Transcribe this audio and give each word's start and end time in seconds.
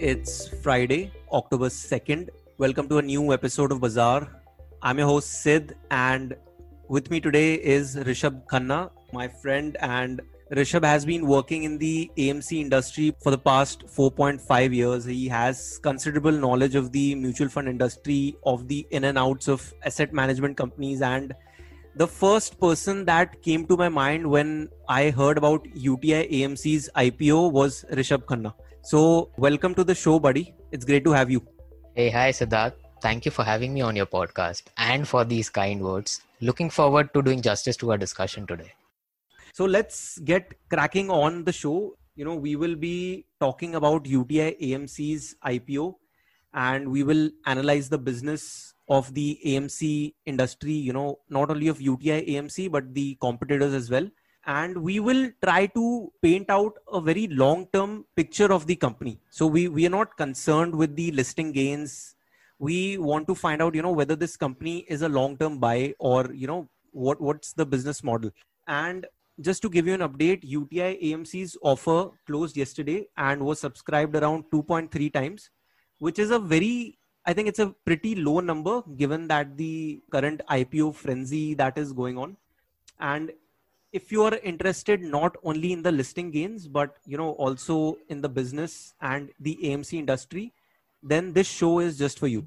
It's 0.00 0.48
Friday, 0.62 1.12
October 1.30 1.68
2nd. 1.68 2.30
Welcome 2.56 2.88
to 2.88 2.96
a 2.96 3.02
new 3.02 3.34
episode 3.34 3.70
of 3.70 3.82
Bazaar. 3.82 4.28
I'm 4.80 4.96
your 4.96 5.06
host 5.06 5.42
Sid, 5.42 5.76
and 5.90 6.34
with 6.88 7.10
me 7.10 7.20
today 7.20 7.56
is 7.56 7.96
Rishabh 7.96 8.46
Khanna, 8.46 8.90
my 9.12 9.28
friend. 9.28 9.76
And 9.80 10.22
Rishabh 10.52 10.84
has 10.84 11.04
been 11.04 11.26
working 11.26 11.64
in 11.64 11.76
the 11.76 12.10
AMC 12.16 12.62
industry 12.62 13.14
for 13.22 13.30
the 13.30 13.36
past 13.36 13.84
4.5 13.88 14.74
years. 14.74 15.04
He 15.04 15.28
has 15.28 15.78
considerable 15.82 16.32
knowledge 16.32 16.76
of 16.76 16.92
the 16.92 17.14
mutual 17.14 17.50
fund 17.50 17.68
industry, 17.68 18.38
of 18.44 18.68
the 18.68 18.86
in 18.92 19.04
and 19.04 19.18
outs 19.18 19.48
of 19.48 19.74
asset 19.84 20.14
management 20.14 20.56
companies, 20.56 21.02
and 21.02 21.34
the 21.96 22.06
first 22.06 22.58
person 22.58 23.04
that 23.04 23.42
came 23.42 23.66
to 23.66 23.76
my 23.76 23.90
mind 23.90 24.26
when 24.26 24.70
I 24.88 25.10
heard 25.10 25.36
about 25.36 25.66
UTI 25.74 26.26
AMC's 26.40 26.88
IPO 26.96 27.52
was 27.52 27.84
Rishabh 27.92 28.24
Khanna. 28.24 28.54
So, 28.82 29.30
welcome 29.36 29.74
to 29.74 29.84
the 29.84 29.94
show, 29.94 30.18
buddy. 30.18 30.54
It's 30.72 30.86
great 30.86 31.04
to 31.04 31.12
have 31.12 31.30
you. 31.30 31.46
Hey, 31.94 32.08
hi, 32.08 32.30
Siddharth. 32.30 32.72
Thank 33.02 33.26
you 33.26 33.30
for 33.30 33.44
having 33.44 33.74
me 33.74 33.82
on 33.82 33.94
your 33.94 34.06
podcast 34.06 34.62
and 34.78 35.06
for 35.06 35.22
these 35.22 35.50
kind 35.50 35.82
words. 35.82 36.22
Looking 36.40 36.70
forward 36.70 37.12
to 37.12 37.20
doing 37.20 37.42
justice 37.42 37.76
to 37.78 37.90
our 37.90 37.98
discussion 37.98 38.46
today. 38.46 38.72
So, 39.52 39.66
let's 39.66 40.18
get 40.20 40.54
cracking 40.70 41.10
on 41.10 41.44
the 41.44 41.52
show. 41.52 41.94
You 42.16 42.24
know, 42.24 42.34
we 42.34 42.56
will 42.56 42.74
be 42.74 43.26
talking 43.38 43.74
about 43.74 44.06
UTI 44.06 44.56
AMC's 44.62 45.36
IPO 45.44 45.96
and 46.54 46.90
we 46.90 47.02
will 47.02 47.30
analyze 47.44 47.90
the 47.90 47.98
business 47.98 48.72
of 48.88 49.12
the 49.12 49.38
AMC 49.44 50.14
industry, 50.24 50.72
you 50.72 50.94
know, 50.94 51.18
not 51.28 51.50
only 51.50 51.68
of 51.68 51.82
UTI 51.82 52.22
AMC, 52.22 52.70
but 52.70 52.94
the 52.94 53.18
competitors 53.20 53.74
as 53.74 53.90
well 53.90 54.08
and 54.46 54.76
we 54.76 55.00
will 55.00 55.30
try 55.42 55.66
to 55.66 56.12
paint 56.22 56.48
out 56.50 56.78
a 56.92 57.00
very 57.00 57.26
long 57.28 57.66
term 57.72 58.06
picture 58.16 58.52
of 58.52 58.66
the 58.66 58.76
company. 58.76 59.20
So 59.30 59.46
we 59.46 59.68
we 59.68 59.86
are 59.86 59.90
not 59.90 60.16
concerned 60.16 60.74
with 60.74 60.96
the 60.96 61.10
listing 61.12 61.52
gains. 61.52 62.14
We 62.58 62.98
want 62.98 63.28
to 63.28 63.34
find 63.34 63.62
out 63.62 63.74
you 63.74 63.82
know 63.82 63.92
whether 63.92 64.16
this 64.16 64.36
company 64.36 64.78
is 64.88 65.02
a 65.02 65.08
long 65.08 65.36
term 65.36 65.58
buy 65.58 65.94
or 65.98 66.32
you 66.32 66.46
know 66.46 66.68
what 66.92 67.20
what's 67.20 67.52
the 67.52 67.66
business 67.66 68.02
model. 68.02 68.30
And 68.66 69.06
just 69.40 69.62
to 69.62 69.70
give 69.70 69.86
you 69.86 69.94
an 69.94 70.00
update 70.00 70.40
uti 70.42 71.12
amc's 71.12 71.56
offer 71.62 72.10
closed 72.26 72.56
yesterday 72.56 73.06
and 73.16 73.42
was 73.42 73.60
subscribed 73.60 74.14
around 74.16 74.44
2.3 74.52 75.12
times 75.12 75.48
which 75.98 76.18
is 76.18 76.30
a 76.30 76.38
very 76.38 76.98
i 77.24 77.32
think 77.32 77.48
it's 77.48 77.58
a 77.58 77.74
pretty 77.86 78.14
low 78.14 78.40
number 78.40 78.82
given 78.96 79.26
that 79.28 79.56
the 79.56 80.02
current 80.10 80.42
ipo 80.50 80.94
frenzy 80.94 81.54
that 81.54 81.78
is 81.78 81.92
going 81.92 82.18
on. 82.18 82.36
And 82.98 83.32
if 83.92 84.12
you 84.12 84.22
are 84.22 84.36
interested 84.42 85.00
not 85.00 85.36
only 85.42 85.72
in 85.72 85.82
the 85.82 85.90
listing 85.90 86.30
gains 86.30 86.68
but 86.68 86.96
you 87.04 87.16
know 87.16 87.32
also 87.32 87.96
in 88.08 88.20
the 88.20 88.28
business 88.28 88.94
and 89.00 89.30
the 89.40 89.58
amc 89.64 89.92
industry 89.92 90.52
then 91.02 91.32
this 91.32 91.48
show 91.48 91.78
is 91.80 91.98
just 91.98 92.18
for 92.18 92.26
you. 92.26 92.46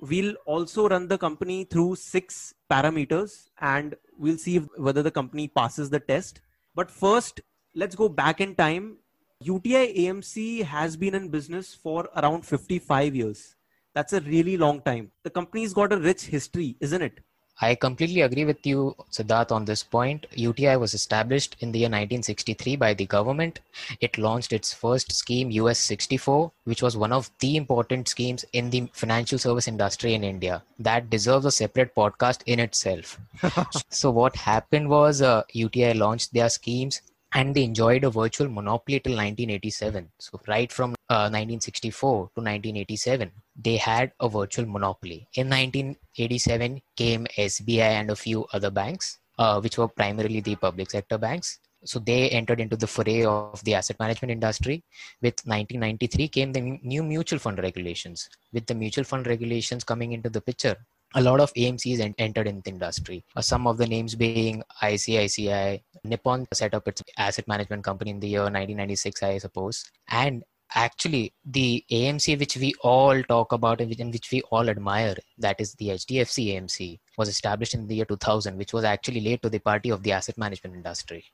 We'll 0.00 0.34
also 0.46 0.88
run 0.88 1.06
the 1.06 1.18
company 1.18 1.64
through 1.64 1.96
six 1.96 2.54
parameters 2.70 3.50
and 3.60 3.94
we'll 4.18 4.38
see 4.38 4.56
if, 4.56 4.66
whether 4.76 5.02
the 5.02 5.10
company 5.10 5.46
passes 5.46 5.90
the 5.90 6.00
test. 6.00 6.40
But 6.74 6.90
first 6.90 7.40
let's 7.74 7.94
go 7.94 8.08
back 8.08 8.40
in 8.40 8.54
time. 8.56 8.96
Uti 9.40 9.70
amc 9.72 10.64
has 10.64 10.96
been 10.96 11.14
in 11.14 11.28
business 11.28 11.74
for 11.74 12.08
around 12.16 12.44
55 12.44 13.14
years. 13.14 13.54
That's 13.94 14.12
a 14.12 14.20
really 14.20 14.56
long 14.56 14.80
time. 14.80 15.12
The 15.22 15.30
company's 15.30 15.74
got 15.74 15.92
a 15.92 15.98
rich 15.98 16.22
history 16.22 16.76
isn't 16.80 17.02
it 17.02 17.20
I 17.60 17.74
completely 17.76 18.22
agree 18.22 18.44
with 18.44 18.66
you, 18.66 18.96
Siddharth, 19.10 19.52
on 19.52 19.64
this 19.64 19.82
point. 19.84 20.26
UTI 20.34 20.76
was 20.76 20.94
established 20.94 21.56
in 21.60 21.70
the 21.70 21.78
year 21.80 21.88
1963 21.88 22.76
by 22.76 22.92
the 22.94 23.06
government. 23.06 23.60
It 24.00 24.18
launched 24.18 24.52
its 24.52 24.72
first 24.74 25.12
scheme, 25.12 25.50
US 25.52 25.78
64, 25.78 26.50
which 26.64 26.82
was 26.82 26.96
one 26.96 27.12
of 27.12 27.30
the 27.38 27.56
important 27.56 28.08
schemes 28.08 28.44
in 28.52 28.70
the 28.70 28.88
financial 28.92 29.38
service 29.38 29.68
industry 29.68 30.14
in 30.14 30.24
India. 30.24 30.62
That 30.78 31.08
deserves 31.10 31.44
a 31.46 31.52
separate 31.52 31.94
podcast 31.94 32.42
in 32.46 32.58
itself. 32.58 33.18
so, 33.90 34.10
what 34.10 34.34
happened 34.36 34.88
was 34.88 35.22
uh, 35.22 35.42
UTI 35.52 35.94
launched 35.94 36.32
their 36.34 36.48
schemes 36.48 37.00
and 37.34 37.54
they 37.54 37.64
enjoyed 37.64 38.04
a 38.04 38.10
virtual 38.10 38.48
monopoly 38.48 39.00
till 39.00 39.12
1987. 39.12 40.08
So, 40.18 40.40
right 40.46 40.70
from 40.70 40.90
uh, 41.08 41.28
1964 41.30 42.10
to 42.10 42.40
1987, 42.40 43.30
they 43.56 43.76
had 43.76 44.12
a 44.20 44.28
virtual 44.28 44.66
monopoly. 44.66 45.28
In 45.34 45.48
1987 45.48 46.82
came 46.96 47.26
SBI 47.36 47.92
and 48.00 48.10
a 48.10 48.16
few 48.16 48.46
other 48.52 48.70
banks, 48.70 49.18
uh, 49.38 49.60
which 49.60 49.78
were 49.78 49.88
primarily 49.88 50.40
the 50.40 50.56
public 50.56 50.90
sector 50.90 51.18
banks. 51.18 51.58
So 51.84 51.98
they 51.98 52.30
entered 52.30 52.60
into 52.60 52.76
the 52.76 52.86
foray 52.86 53.24
of 53.24 53.62
the 53.64 53.74
asset 53.74 53.98
management 53.98 54.30
industry. 54.30 54.84
With 55.20 55.34
1993 55.44 56.28
came 56.28 56.52
the 56.52 56.78
new 56.82 57.02
mutual 57.02 57.40
fund 57.40 57.58
regulations. 57.58 58.28
With 58.52 58.66
the 58.66 58.74
mutual 58.74 59.04
fund 59.04 59.26
regulations 59.26 59.82
coming 59.82 60.12
into 60.12 60.30
the 60.30 60.40
picture, 60.40 60.76
a 61.14 61.20
lot 61.20 61.40
of 61.40 61.52
AMCs 61.54 62.14
entered 62.18 62.46
in 62.46 62.60
the 62.64 62.70
industry. 62.70 63.24
Uh, 63.36 63.42
some 63.42 63.66
of 63.66 63.78
the 63.78 63.86
names 63.86 64.14
being 64.14 64.62
ICICI, 64.82 65.82
Nippon 66.04 66.46
set 66.52 66.74
up 66.74 66.88
its 66.88 67.02
asset 67.18 67.46
management 67.46 67.84
company 67.84 68.10
in 68.10 68.20
the 68.20 68.28
year 68.28 68.42
1996, 68.42 69.22
I 69.22 69.38
suppose. 69.38 69.84
And 70.08 70.42
actually, 70.74 71.32
the 71.44 71.84
AMC 71.90 72.38
which 72.38 72.56
we 72.56 72.74
all 72.82 73.22
talk 73.24 73.52
about 73.52 73.80
and 73.80 74.12
which 74.12 74.30
we 74.30 74.42
all 74.50 74.68
admire, 74.68 75.16
that 75.38 75.60
is 75.60 75.74
the 75.74 75.88
HDFC 75.88 76.54
AMC, 76.54 76.98
was 77.18 77.28
established 77.28 77.74
in 77.74 77.86
the 77.86 77.96
year 77.96 78.04
2000, 78.04 78.56
which 78.56 78.72
was 78.72 78.84
actually 78.84 79.20
late 79.20 79.42
to 79.42 79.50
the 79.50 79.58
party 79.58 79.90
of 79.90 80.02
the 80.02 80.12
asset 80.12 80.38
management 80.38 80.76
industry. 80.76 81.24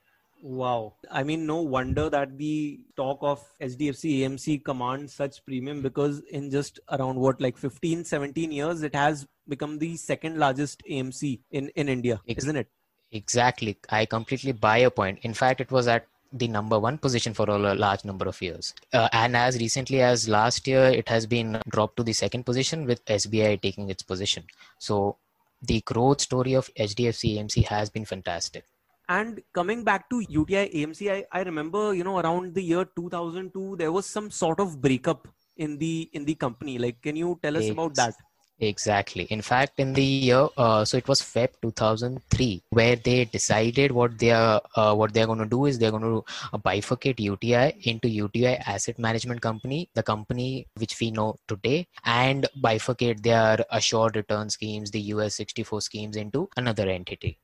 Wow. 0.41 0.93
I 1.11 1.23
mean, 1.23 1.45
no 1.45 1.61
wonder 1.61 2.09
that 2.09 2.37
the 2.37 2.79
stock 2.93 3.19
of 3.21 3.43
HDFC 3.61 4.21
AMC 4.21 4.63
commands 4.63 5.13
such 5.13 5.43
premium 5.45 5.81
because 5.81 6.21
in 6.31 6.49
just 6.49 6.79
around 6.91 7.19
what, 7.19 7.41
like 7.41 7.57
15, 7.57 8.05
17 8.05 8.51
years, 8.51 8.81
it 8.83 8.95
has 8.95 9.27
become 9.47 9.79
the 9.79 9.97
second 9.97 10.37
largest 10.37 10.81
AMC 10.89 11.41
in, 11.51 11.69
in 11.75 11.89
India, 11.89 12.21
Ex- 12.27 12.43
isn't 12.43 12.55
it? 12.55 12.67
Exactly. 13.11 13.77
I 13.89 14.05
completely 14.05 14.51
buy 14.51 14.77
your 14.77 14.91
point. 14.91 15.19
In 15.23 15.33
fact, 15.33 15.61
it 15.61 15.71
was 15.71 15.87
at 15.87 16.05
the 16.31 16.47
number 16.47 16.79
one 16.79 16.97
position 16.97 17.33
for 17.33 17.49
a 17.49 17.57
large 17.57 18.05
number 18.05 18.27
of 18.27 18.39
years. 18.41 18.73
Uh, 18.93 19.09
and 19.11 19.35
as 19.35 19.57
recently 19.57 20.01
as 20.01 20.29
last 20.29 20.67
year, 20.67 20.83
it 20.85 21.09
has 21.09 21.25
been 21.25 21.59
dropped 21.69 21.97
to 21.97 22.03
the 22.03 22.13
second 22.13 22.45
position 22.45 22.85
with 22.85 23.03
SBI 23.05 23.59
taking 23.61 23.89
its 23.89 24.03
position. 24.03 24.43
So 24.77 25.17
the 25.61 25.81
growth 25.81 26.21
story 26.21 26.53
of 26.53 26.69
HDFC 26.75 27.37
AMC 27.37 27.65
has 27.65 27.89
been 27.89 28.05
fantastic. 28.05 28.63
And 29.09 29.41
coming 29.53 29.83
back 29.83 30.07
to 30.11 30.23
UTI 30.29 30.69
AMC, 30.69 31.11
I, 31.11 31.25
I 31.31 31.41
remember, 31.41 31.95
you 31.95 32.03
know, 32.03 32.19
around 32.19 32.53
the 32.53 32.61
year 32.61 32.85
2002, 32.95 33.75
there 33.77 33.91
was 33.91 34.05
some 34.05 34.29
sort 34.29 34.59
of 34.59 34.79
breakup 34.79 35.27
in 35.57 35.79
the 35.79 36.09
in 36.13 36.25
the 36.25 36.35
company. 36.35 36.77
Like, 36.77 37.01
can 37.01 37.15
you 37.15 37.39
tell 37.41 37.57
us 37.57 37.63
it's, 37.63 37.71
about 37.71 37.95
that? 37.95 38.13
Exactly. 38.59 39.23
In 39.31 39.41
fact, 39.41 39.79
in 39.79 39.93
the 39.93 40.03
year, 40.03 40.47
uh, 40.57 40.85
so 40.85 40.97
it 40.97 41.07
was 41.07 41.21
Feb 41.21 41.49
2003, 41.61 42.63
where 42.69 42.97
they 42.97 43.25
decided 43.25 43.91
what 43.91 44.19
they 44.19 44.29
are 44.29 44.61
uh, 44.75 44.93
what 44.93 45.13
they 45.13 45.23
are 45.23 45.27
going 45.27 45.39
to 45.39 45.45
do 45.57 45.65
is 45.65 45.79
they're 45.79 45.97
going 45.97 46.03
to 46.03 46.23
bifurcate 46.59 47.19
UTI 47.19 47.79
into 47.89 48.07
UTI 48.07 48.57
Asset 48.57 48.99
Management 48.99 49.41
Company, 49.41 49.89
the 49.95 50.03
company 50.03 50.67
which 50.77 50.99
we 50.99 51.09
know 51.09 51.35
today, 51.47 51.87
and 52.05 52.47
bifurcate 52.61 53.23
their 53.23 53.65
assured 53.71 54.17
return 54.17 54.51
schemes, 54.51 54.91
the 54.91 55.01
US 55.13 55.35
64 55.35 55.81
schemes, 55.81 56.15
into 56.15 56.47
another 56.57 56.87
entity. 56.87 57.39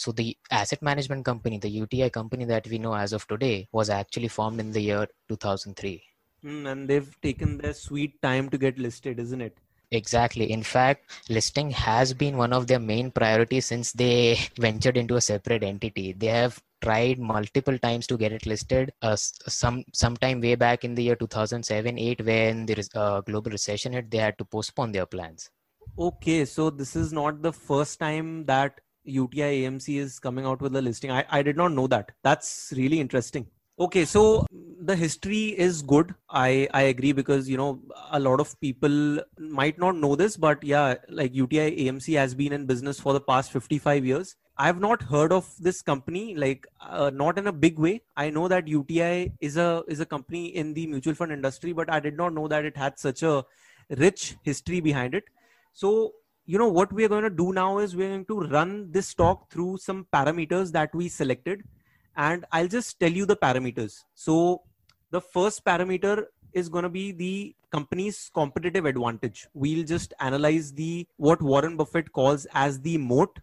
So 0.00 0.12
the 0.12 0.34
asset 0.50 0.80
management 0.80 1.26
company, 1.26 1.58
the 1.58 1.68
UTI 1.68 2.08
company 2.08 2.46
that 2.46 2.66
we 2.66 2.78
know 2.78 2.94
as 2.94 3.12
of 3.12 3.26
today, 3.28 3.68
was 3.70 3.90
actually 3.90 4.28
formed 4.28 4.58
in 4.58 4.72
the 4.72 4.80
year 4.80 5.06
2003. 5.28 6.02
Mm, 6.42 6.72
and 6.72 6.88
they've 6.88 7.20
taken 7.20 7.58
their 7.58 7.74
sweet 7.74 8.22
time 8.22 8.48
to 8.48 8.56
get 8.56 8.78
listed, 8.78 9.20
isn't 9.20 9.42
it? 9.42 9.58
Exactly. 9.90 10.50
In 10.52 10.62
fact, 10.62 11.10
listing 11.28 11.70
has 11.72 12.14
been 12.14 12.38
one 12.38 12.54
of 12.54 12.66
their 12.66 12.78
main 12.78 13.10
priorities 13.10 13.66
since 13.66 13.92
they 13.92 14.38
ventured 14.58 14.96
into 14.96 15.16
a 15.16 15.20
separate 15.20 15.62
entity. 15.62 16.14
They 16.14 16.28
have 16.28 16.58
tried 16.80 17.18
multiple 17.18 17.78
times 17.78 18.06
to 18.06 18.16
get 18.16 18.32
it 18.32 18.46
listed. 18.46 18.94
Uh, 19.02 19.16
some 19.16 19.84
sometime 19.92 20.40
way 20.40 20.54
back 20.54 20.82
in 20.82 20.94
the 20.94 21.02
year 21.02 21.16
2007-8, 21.16 22.24
when 22.24 22.64
the 22.64 22.88
uh, 22.94 23.20
global 23.20 23.50
recession 23.50 23.92
hit, 23.92 24.10
they 24.10 24.16
had 24.16 24.38
to 24.38 24.46
postpone 24.46 24.92
their 24.92 25.04
plans. 25.04 25.50
Okay, 25.98 26.46
so 26.46 26.70
this 26.70 26.96
is 26.96 27.12
not 27.12 27.42
the 27.42 27.52
first 27.52 27.98
time 27.98 28.46
that 28.46 28.80
UTI 29.10 29.62
AMC 29.62 29.98
is 29.98 30.18
coming 30.18 30.44
out 30.44 30.60
with 30.60 30.74
a 30.76 30.82
listing. 30.82 31.10
I, 31.10 31.24
I 31.30 31.42
did 31.42 31.56
not 31.56 31.72
know 31.72 31.86
that. 31.88 32.12
That's 32.22 32.72
really 32.76 33.00
interesting. 33.00 33.46
Okay, 33.78 34.04
so 34.04 34.46
the 34.82 34.94
history 34.94 35.58
is 35.58 35.80
good. 35.80 36.14
I, 36.28 36.68
I 36.74 36.82
agree 36.82 37.12
because, 37.12 37.48
you 37.48 37.56
know, 37.56 37.80
a 38.10 38.20
lot 38.20 38.38
of 38.38 38.60
people 38.60 39.20
might 39.38 39.78
not 39.78 39.96
know 39.96 40.16
this, 40.16 40.36
but 40.36 40.62
yeah, 40.62 40.96
like 41.08 41.34
UTI 41.34 41.86
AMC 41.86 42.14
has 42.18 42.34
been 42.34 42.52
in 42.52 42.66
business 42.66 43.00
for 43.00 43.14
the 43.14 43.22
past 43.22 43.50
55 43.50 44.04
years. 44.04 44.36
I've 44.58 44.80
not 44.80 45.02
heard 45.02 45.32
of 45.32 45.50
this 45.58 45.80
company, 45.80 46.34
like 46.34 46.66
uh, 46.82 47.10
not 47.14 47.38
in 47.38 47.46
a 47.46 47.52
big 47.52 47.78
way. 47.78 48.02
I 48.18 48.28
know 48.28 48.48
that 48.48 48.68
UTI 48.68 49.32
is 49.40 49.56
a 49.56 49.82
is 49.88 50.00
a 50.00 50.04
company 50.04 50.48
in 50.48 50.74
the 50.74 50.86
mutual 50.86 51.14
fund 51.14 51.32
industry, 51.32 51.72
but 51.72 51.90
I 51.90 52.00
did 52.00 52.18
not 52.18 52.34
know 52.34 52.46
that 52.48 52.66
it 52.66 52.76
had 52.76 52.98
such 52.98 53.22
a 53.22 53.42
rich 53.96 54.36
history 54.42 54.80
behind 54.80 55.14
it. 55.14 55.24
So 55.72 56.12
you 56.46 56.58
know 56.58 56.68
what 56.68 56.92
we're 56.92 57.08
going 57.08 57.22
to 57.22 57.30
do 57.30 57.52
now 57.52 57.78
is 57.78 57.94
we're 57.94 58.08
going 58.08 58.24
to 58.26 58.40
run 58.48 58.90
this 58.90 59.14
talk 59.14 59.50
through 59.50 59.76
some 59.78 60.06
parameters 60.12 60.72
that 60.72 60.94
we 60.94 61.08
selected 61.08 61.62
and 62.16 62.44
i'll 62.52 62.68
just 62.68 62.98
tell 62.98 63.10
you 63.10 63.26
the 63.26 63.36
parameters 63.36 64.04
so 64.14 64.62
the 65.10 65.20
first 65.20 65.64
parameter 65.64 66.24
is 66.52 66.68
going 66.68 66.82
to 66.82 66.88
be 66.88 67.12
the 67.12 67.54
company's 67.70 68.30
competitive 68.34 68.84
advantage. 68.84 69.46
We'll 69.54 69.84
just 69.84 70.14
analyze 70.20 70.72
the 70.72 71.06
what 71.16 71.40
Warren 71.42 71.76
Buffett 71.76 72.12
calls 72.12 72.46
as 72.52 72.80
the 72.80 72.98
moat. 72.98 73.38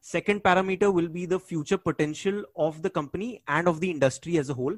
Second 0.00 0.42
parameter 0.42 0.92
will 0.92 1.08
be 1.08 1.26
the 1.26 1.40
future 1.40 1.78
potential 1.78 2.44
of 2.56 2.82
the 2.82 2.90
company 2.90 3.42
and 3.48 3.68
of 3.68 3.80
the 3.80 3.90
industry 3.90 4.38
as 4.38 4.50
a 4.50 4.54
whole. 4.54 4.76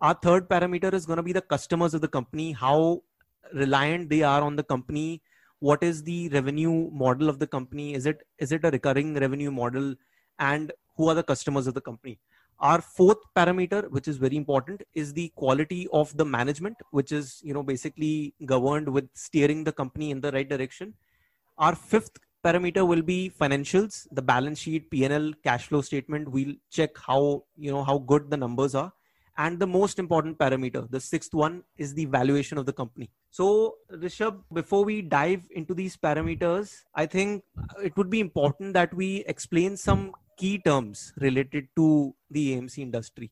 Our 0.00 0.14
third 0.14 0.48
parameter 0.48 0.92
is 0.92 1.06
going 1.06 1.18
to 1.18 1.22
be 1.22 1.32
the 1.32 1.42
customers 1.42 1.94
of 1.94 2.00
the 2.00 2.08
company, 2.08 2.52
how 2.52 3.02
reliant 3.52 4.08
they 4.08 4.22
are 4.22 4.42
on 4.42 4.56
the 4.56 4.62
company, 4.62 5.22
what 5.60 5.82
is 5.82 6.02
the 6.02 6.28
revenue 6.30 6.90
model 6.90 7.28
of 7.28 7.38
the 7.38 7.46
company, 7.46 7.94
is 7.94 8.06
it 8.06 8.22
is 8.38 8.52
it 8.52 8.64
a 8.64 8.70
recurring 8.70 9.14
revenue 9.14 9.50
model, 9.50 9.94
and 10.38 10.72
who 10.96 11.08
are 11.08 11.14
the 11.14 11.22
customers 11.22 11.66
of 11.66 11.74
the 11.74 11.80
company? 11.80 12.18
Our 12.58 12.80
fourth 12.80 13.18
parameter 13.36 13.90
which 13.90 14.08
is 14.08 14.16
very 14.16 14.36
important 14.36 14.82
is 14.94 15.12
the 15.12 15.30
quality 15.36 15.88
of 15.92 16.16
the 16.16 16.24
management 16.24 16.76
which 16.90 17.12
is 17.12 17.40
you 17.42 17.54
know 17.54 17.62
basically 17.62 18.34
governed 18.44 18.88
with 18.88 19.08
steering 19.14 19.64
the 19.64 19.72
company 19.72 20.10
in 20.10 20.20
the 20.20 20.32
right 20.32 20.48
direction. 20.48 20.94
Our 21.58 21.74
fifth 21.74 22.18
parameter 22.44 22.86
will 22.86 23.02
be 23.02 23.30
financials 23.30 24.06
the 24.12 24.22
balance 24.22 24.58
sheet 24.58 24.90
pnl 24.90 25.34
cash 25.42 25.66
flow 25.66 25.80
statement. 25.80 26.30
We'll 26.30 26.54
check 26.70 26.96
how 26.98 27.44
you 27.56 27.70
know 27.70 27.84
how 27.84 27.98
good 27.98 28.30
the 28.30 28.36
numbers 28.36 28.74
are. 28.74 28.92
And 29.38 29.58
the 29.58 29.66
most 29.66 29.98
important 29.98 30.38
parameter 30.38 30.90
the 30.90 31.00
sixth 31.00 31.34
one 31.34 31.62
is 31.76 31.92
the 31.94 32.06
valuation 32.06 32.56
of 32.56 32.66
the 32.66 32.72
company 32.72 33.10
so 33.38 33.46
rishabh 34.04 34.36
before 34.58 34.84
we 34.90 34.96
dive 35.16 35.42
into 35.60 35.74
these 35.80 35.96
parameters 36.06 36.76
i 36.94 37.06
think 37.14 37.42
it 37.88 37.96
would 37.96 38.10
be 38.16 38.20
important 38.28 38.72
that 38.78 38.94
we 39.02 39.08
explain 39.34 39.76
some 39.76 40.04
key 40.36 40.58
terms 40.58 41.12
related 41.18 41.68
to 41.76 42.14
the 42.30 42.56
AMC 42.56 42.78
industry? 42.78 43.30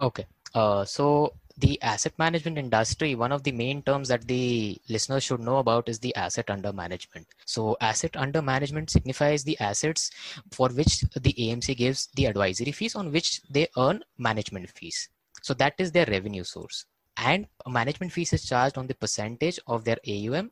Okay. 0.00 0.26
Uh, 0.54 0.84
so 0.84 1.34
the 1.58 1.80
asset 1.82 2.12
management 2.18 2.56
industry, 2.56 3.14
one 3.14 3.32
of 3.32 3.42
the 3.42 3.52
main 3.52 3.82
terms 3.82 4.08
that 4.08 4.26
the 4.26 4.78
listeners 4.88 5.24
should 5.24 5.40
know 5.40 5.58
about 5.58 5.88
is 5.88 5.98
the 5.98 6.14
asset 6.14 6.48
under 6.50 6.72
management. 6.72 7.26
So 7.44 7.76
asset 7.80 8.16
under 8.16 8.40
management 8.40 8.90
signifies 8.90 9.44
the 9.44 9.58
assets 9.60 10.10
for 10.52 10.68
which 10.68 11.00
the 11.00 11.34
AMC 11.34 11.76
gives 11.76 12.08
the 12.14 12.26
advisory 12.26 12.72
fees 12.72 12.94
on 12.94 13.12
which 13.12 13.42
they 13.50 13.68
earn 13.76 14.02
management 14.16 14.70
fees. 14.70 15.08
So 15.42 15.54
that 15.54 15.74
is 15.78 15.92
their 15.92 16.06
revenue 16.06 16.44
source. 16.44 16.86
And 17.18 17.46
management 17.66 18.12
fees 18.12 18.32
is 18.32 18.44
charged 18.44 18.78
on 18.78 18.86
the 18.86 18.94
percentage 18.94 19.58
of 19.66 19.84
their 19.84 19.98
AUM. 20.06 20.50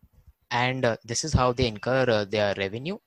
And 0.50 0.84
uh, 0.84 0.96
this 1.04 1.24
is 1.24 1.32
how 1.32 1.52
they 1.52 1.66
incur 1.66 2.06
uh, 2.08 2.24
their 2.24 2.54
revenue 2.56 2.98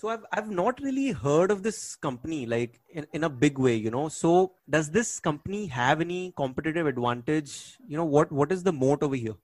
so 0.00 0.08
I've 0.08 0.24
I've 0.32 0.50
not 0.50 0.80
really 0.80 1.10
heard 1.12 1.50
of 1.54 1.62
this 1.62 1.94
company 2.04 2.46
like 2.46 2.80
in, 2.88 3.06
in 3.12 3.24
a 3.24 3.28
big 3.28 3.58
way, 3.58 3.74
you 3.76 3.90
know. 3.90 4.08
So 4.08 4.52
does 4.76 4.90
this 4.90 5.20
company 5.20 5.66
have 5.66 6.00
any 6.00 6.32
competitive 6.36 6.86
advantage? 6.86 7.76
You 7.86 7.98
know, 7.98 8.06
what 8.06 8.32
what 8.32 8.50
is 8.50 8.62
the 8.62 8.72
moat 8.72 9.02
over 9.02 9.14
here? 9.14 9.34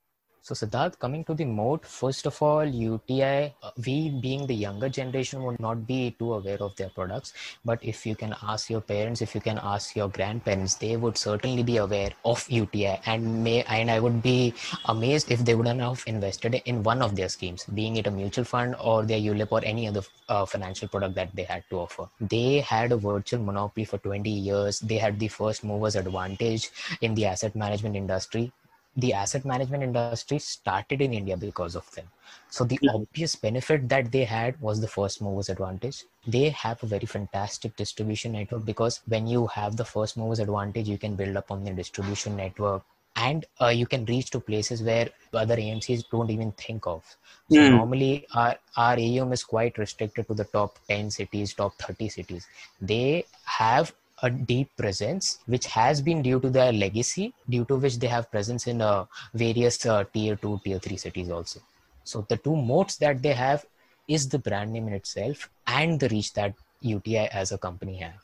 So 0.47 0.55
Siddharth, 0.55 1.01
coming 1.01 1.25
to 1.25 1.35
the 1.35 1.45
moat, 1.45 1.85
first 1.85 2.25
of 2.25 2.41
all, 2.41 2.65
UTI, 2.65 3.53
uh, 3.65 3.71
we 3.85 4.11
being 4.11 4.47
the 4.47 4.55
younger 4.55 4.89
generation 4.89 5.43
would 5.43 5.59
not 5.59 5.89
be 5.89 6.15
too 6.21 6.35
aware 6.35 6.63
of 6.63 6.77
their 6.77 6.89
products. 6.89 7.33
But 7.65 7.81
if 7.83 8.07
you 8.07 8.15
can 8.15 8.33
ask 8.41 8.71
your 8.71 8.81
parents, 8.81 9.21
if 9.21 9.35
you 9.35 9.41
can 9.41 9.59
ask 9.61 9.97
your 9.97 10.09
grandparents, 10.09 10.77
they 10.77 10.97
would 10.97 11.19
certainly 11.19 11.65
be 11.65 11.79
aware 11.79 12.13
of 12.25 12.49
UTI 12.49 13.01
and 13.07 13.43
may 13.43 13.65
and 13.65 13.91
I 13.91 13.99
would 13.99 14.23
be 14.23 14.55
amazed 14.85 15.33
if 15.33 15.45
they 15.45 15.57
wouldn't 15.57 15.81
have 15.81 16.05
invested 16.07 16.63
in 16.65 16.85
one 16.85 17.03
of 17.03 17.17
their 17.17 17.29
schemes, 17.29 17.65
being 17.65 17.97
it 17.97 18.07
a 18.07 18.13
mutual 18.13 18.45
fund 18.45 18.77
or 18.81 19.05
their 19.05 19.19
ULIP 19.19 19.51
or 19.51 19.65
any 19.65 19.89
other 19.89 20.03
uh, 20.29 20.47
financial 20.47 20.87
product 20.87 21.17
that 21.17 21.35
they 21.35 21.43
had 21.43 21.65
to 21.71 21.81
offer. 21.81 22.09
They 22.21 22.61
had 22.61 22.93
a 22.93 22.97
virtual 22.97 23.43
monopoly 23.43 23.85
for 23.85 23.99
20 23.99 24.31
years. 24.31 24.79
They 24.79 24.99
had 24.99 25.19
the 25.19 25.27
first 25.27 25.65
movers 25.65 25.97
advantage 25.97 26.71
in 27.01 27.17
the 27.17 27.27
asset 27.27 27.57
management 27.57 27.97
industry 27.97 28.53
the 28.97 29.13
asset 29.13 29.45
management 29.45 29.83
industry 29.83 30.39
started 30.39 31.03
in 31.03 31.13
India 31.13 31.37
because 31.37 31.77
of 31.77 31.91
them. 31.93 32.07
So 32.51 32.65
the 32.65 32.79
mm-hmm. 32.79 32.97
obvious 32.97 33.37
benefit 33.37 33.89
that 33.91 34.11
they 34.11 34.25
had 34.25 34.61
was 34.61 34.81
the 34.81 34.89
first 34.89 35.21
movers 35.21 35.49
advantage. 35.49 36.05
They 36.27 36.49
have 36.51 36.83
a 36.83 36.87
very 36.87 37.07
fantastic 37.07 37.77
distribution 37.77 38.33
network 38.33 38.65
because 38.65 39.01
when 39.07 39.27
you 39.27 39.47
have 39.49 39.77
the 39.77 39.85
first 39.85 40.17
movers 40.17 40.39
advantage, 40.39 40.89
you 40.89 40.99
can 40.99 41.15
build 41.15 41.37
up 41.37 41.51
on 41.51 41.65
the 41.65 41.73
distribution 41.73 42.37
network 42.37 42.83
and 43.17 43.45
uh, 43.61 43.69
you 43.69 43.87
can 43.87 44.05
reach 44.05 44.31
to 44.31 44.41
places 44.41 44.83
where 44.83 45.09
other 45.33 45.57
AMCs 45.57 46.05
don't 46.11 46.31
even 46.31 46.53
think 46.53 46.87
of. 46.87 47.05
So 47.51 47.59
mm. 47.59 47.71
normally 47.71 48.27
our, 48.35 48.57
our 48.77 48.95
AUM 48.95 49.33
is 49.33 49.43
quite 49.43 49.79
restricted 49.79 50.29
to 50.29 50.35
the 50.35 50.45
top 50.45 50.79
10 50.89 51.11
cities, 51.11 51.55
top 51.55 51.75
30 51.79 52.09
cities. 52.09 52.47
They 52.81 53.25
have 53.45 53.93
a 54.23 54.31
deep 54.31 54.71
presence, 54.77 55.39
which 55.47 55.67
has 55.67 56.01
been 56.01 56.23
due 56.23 56.41
to 56.41 56.51
their 56.51 56.73
legacy, 56.73 57.35
due 57.49 57.65
to 57.67 57.77
which 57.77 57.99
they 57.99 58.07
have 58.07 58.31
presence 58.31 58.67
in 58.67 58.81
uh, 58.81 59.05
various 59.35 59.85
uh, 59.85 60.05
tier 60.13 60.37
two, 60.37 60.61
tier 60.65 60.79
three 60.79 60.97
cities 60.97 61.31
also. 61.31 61.61
So 62.05 62.25
the 62.29 62.37
two 62.37 62.57
moats 62.57 62.97
that 62.97 63.23
they 63.23 63.33
have 63.33 63.67
is 64.09 64.29
the 64.29 64.39
brand 64.39 64.73
name 64.73 64.89
in 64.89 64.95
itself 64.95 65.51
and 65.67 65.99
the 65.99 66.09
reach 66.09 66.33
that 66.35 66.55
UTI 66.81 67.27
as 67.27 67.53
a 67.53 67.59
company 67.59 67.97
have. 67.97 68.21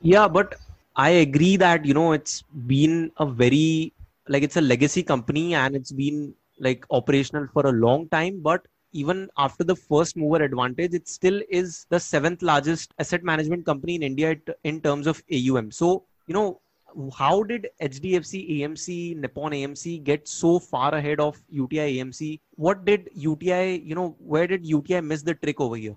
Yeah, 0.00 0.28
but 0.28 0.56
I 0.96 1.10
agree 1.10 1.56
that 1.56 1.84
you 1.84 1.94
know 1.94 2.12
it's 2.12 2.42
been 2.66 3.12
a 3.18 3.26
very 3.26 3.92
like 4.28 4.42
it's 4.42 4.56
a 4.56 4.60
legacy 4.60 5.02
company 5.02 5.54
and 5.54 5.74
it's 5.74 5.92
been 5.92 6.34
like 6.58 6.84
operational 6.90 7.46
for 7.52 7.66
a 7.66 7.72
long 7.72 8.08
time, 8.08 8.40
but 8.40 8.66
even 8.92 9.28
after 9.36 9.64
the 9.64 9.76
first 9.76 10.16
mover 10.16 10.42
advantage, 10.42 10.94
it 10.94 11.08
still 11.08 11.40
is 11.48 11.86
the 11.88 11.98
seventh 11.98 12.42
largest 12.42 12.92
asset 12.98 13.22
management 13.24 13.66
company 13.66 13.94
in 13.94 14.02
India 14.02 14.36
in 14.64 14.80
terms 14.80 15.06
of 15.06 15.22
AUM. 15.32 15.70
So, 15.70 16.04
you 16.26 16.34
know, 16.34 16.60
how 17.16 17.42
did 17.42 17.68
HDFC 17.80 18.60
AMC, 18.60 19.16
Nippon 19.16 19.52
AMC 19.52 20.04
get 20.04 20.28
so 20.28 20.58
far 20.58 20.94
ahead 20.94 21.20
of 21.20 21.42
UTI 21.48 21.98
AMC? 21.98 22.40
What 22.56 22.84
did 22.84 23.08
UTI, 23.14 23.82
you 23.84 23.94
know, 23.94 24.14
where 24.18 24.46
did 24.46 24.66
UTI 24.66 25.00
miss 25.00 25.22
the 25.22 25.34
trick 25.34 25.60
over 25.60 25.76
here? 25.76 25.96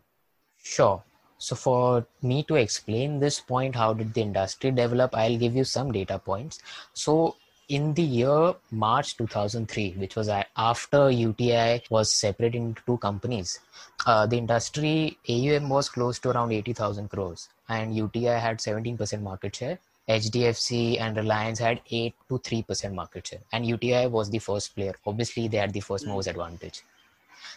Sure. 0.63 1.03
So 1.37 1.55
for 1.55 2.07
me 2.21 2.43
to 2.43 2.55
explain 2.55 3.19
this 3.19 3.41
point, 3.41 3.75
how 3.75 3.93
did 3.93 4.13
the 4.13 4.21
industry 4.21 4.71
develop? 4.71 5.13
I'll 5.15 5.37
give 5.37 5.55
you 5.55 5.65
some 5.65 5.91
data 5.91 6.17
points. 6.17 6.59
So 6.93 7.35
in 7.69 7.93
the 7.93 8.03
year 8.03 8.53
March 8.71 9.17
2003, 9.17 9.95
which 9.97 10.15
was 10.15 10.29
after 10.55 11.09
UTI 11.09 11.83
was 11.89 12.13
separated 12.13 12.57
into 12.57 12.81
two 12.85 12.97
companies, 12.97 13.59
uh, 14.05 14.25
the 14.25 14.37
industry 14.37 15.17
AUM 15.27 15.69
was 15.69 15.89
close 15.89 16.19
to 16.19 16.29
around 16.29 16.51
80,000 16.51 17.09
crores, 17.09 17.49
and 17.69 17.95
UTI 17.95 18.39
had 18.39 18.59
17% 18.59 19.21
market 19.21 19.55
share. 19.55 19.79
HDFC 20.07 21.01
and 21.01 21.17
Reliance 21.17 21.57
had 21.57 21.81
8 21.89 22.13
to 22.29 22.37
3% 22.37 22.93
market 22.93 23.25
share, 23.25 23.39
and 23.51 23.65
UTI 23.65 24.05
was 24.07 24.29
the 24.29 24.39
first 24.39 24.75
player. 24.75 24.93
Obviously, 25.05 25.47
they 25.47 25.57
had 25.57 25.73
the 25.73 25.79
first 25.79 26.05
movers 26.05 26.27
advantage. 26.27 26.83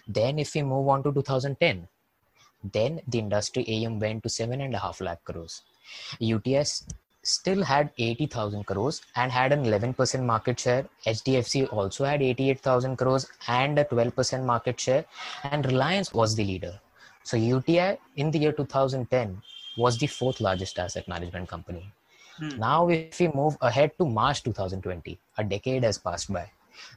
Then, 0.06 0.38
if 0.38 0.54
we 0.54 0.62
move 0.62 0.88
on 0.88 1.02
to 1.02 1.12
2010, 1.12 1.86
then 2.72 3.02
the 3.06 3.18
industry 3.18 3.64
AUM 3.68 4.00
went 4.00 4.22
to 4.22 4.30
7.5 4.30 5.00
lakh 5.02 5.22
crores. 5.24 5.62
UTI 6.18 6.64
still 7.28 7.62
had 7.62 7.90
80,000 7.98 8.64
crores 8.64 9.02
and 9.16 9.30
had 9.30 9.52
an 9.52 9.64
11% 9.64 10.24
market 10.24 10.58
share. 10.58 10.86
HDFC 11.06 11.70
also 11.72 12.04
had 12.04 12.22
88,000 12.22 12.96
crores 12.96 13.26
and 13.46 13.78
a 13.78 13.84
12% 13.84 14.44
market 14.44 14.80
share, 14.80 15.04
and 15.44 15.66
Reliance 15.66 16.14
was 16.14 16.34
the 16.34 16.44
leader. 16.44 16.80
So 17.24 17.36
UTI 17.36 17.98
in 18.16 18.30
the 18.30 18.38
year 18.38 18.52
2010 18.52 19.42
was 19.76 19.98
the 19.98 20.06
fourth 20.06 20.40
largest 20.40 20.78
asset 20.78 21.06
management 21.06 21.48
company. 21.48 21.92
Hmm. 22.38 22.56
Now, 22.58 22.88
if 22.88 23.20
we 23.20 23.28
move 23.28 23.58
ahead 23.60 23.92
to 23.98 24.06
March 24.06 24.42
2020, 24.42 25.18
a 25.36 25.44
decade 25.44 25.84
has 25.84 25.98
passed 25.98 26.32
by. 26.32 26.50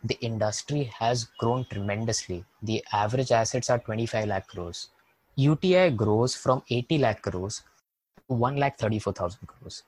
The 0.04 0.18
industry 0.22 0.84
has 0.98 1.26
grown 1.40 1.66
tremendously. 1.70 2.46
The 2.62 2.84
average 2.94 3.32
assets 3.32 3.70
are 3.70 3.80
25 3.80 4.28
lakh 4.28 4.48
crores. 4.48 4.90
UTI 5.36 5.90
grows 5.92 6.36
from 6.36 6.64
80 6.70 7.00
lakh 7.00 7.22
crores 7.22 7.64
to 8.30 8.34
1 8.34 8.58
lakh 8.58 8.78
34,000 8.78 9.48
crores. 9.48 9.84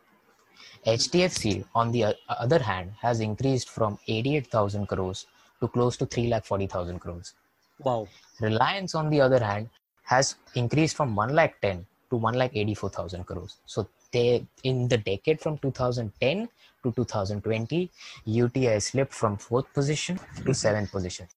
HDFC, 0.86 1.66
on 1.74 1.92
the 1.92 2.04
uh, 2.06 2.14
other 2.30 2.60
hand, 2.60 2.92
has 3.02 3.20
increased 3.20 3.70
from 3.70 3.98
88,000 4.08 4.88
crores 4.88 5.26
to 5.60 5.68
close 5.68 5.98
to 5.98 6.06
3,40,000 6.06 7.00
crores. 7.00 7.34
Wow. 7.80 8.08
Reliance, 8.42 8.96
on 8.96 9.10
the 9.10 9.22
other 9.22 9.44
hand, 9.44 9.70
has 10.04 10.36
increased 10.56 10.96
from 10.96 11.16
1 11.16 11.34
lakh 11.34 11.60
10 11.62 11.86
to 12.10 12.16
1 12.18 12.34
lakh 12.36 12.52
84,000 12.54 13.24
crores. 13.24 13.58
So 13.66 13.88
they, 14.12 14.46
in 14.64 14.88
the 14.88 14.98
decade 14.98 15.42
from 15.42 15.58
2010 15.58 16.50
to 16.84 16.92
2020, 16.92 17.90
UTI 18.26 18.80
slipped 18.80 19.14
from 19.14 19.38
fourth 19.38 19.72
position 19.74 20.20
to 20.46 20.54
seventh 20.54 20.92
position. 20.92 21.28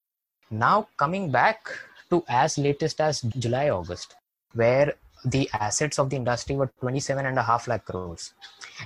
Now 0.51 0.89
coming 0.97 1.31
back 1.31 1.69
to 2.11 2.25
as 2.29 2.59
latest 2.59 3.01
as 3.01 3.23
July, 3.23 3.71
August, 3.71 4.15
where 4.53 4.95
the 5.27 5.51
assets 5.53 5.99
of 5.99 6.09
the 6.09 6.17
industry 6.17 6.55
were 6.55 6.71
27.5 6.81 7.67
lakh 7.67 7.85
crores. 7.85 8.33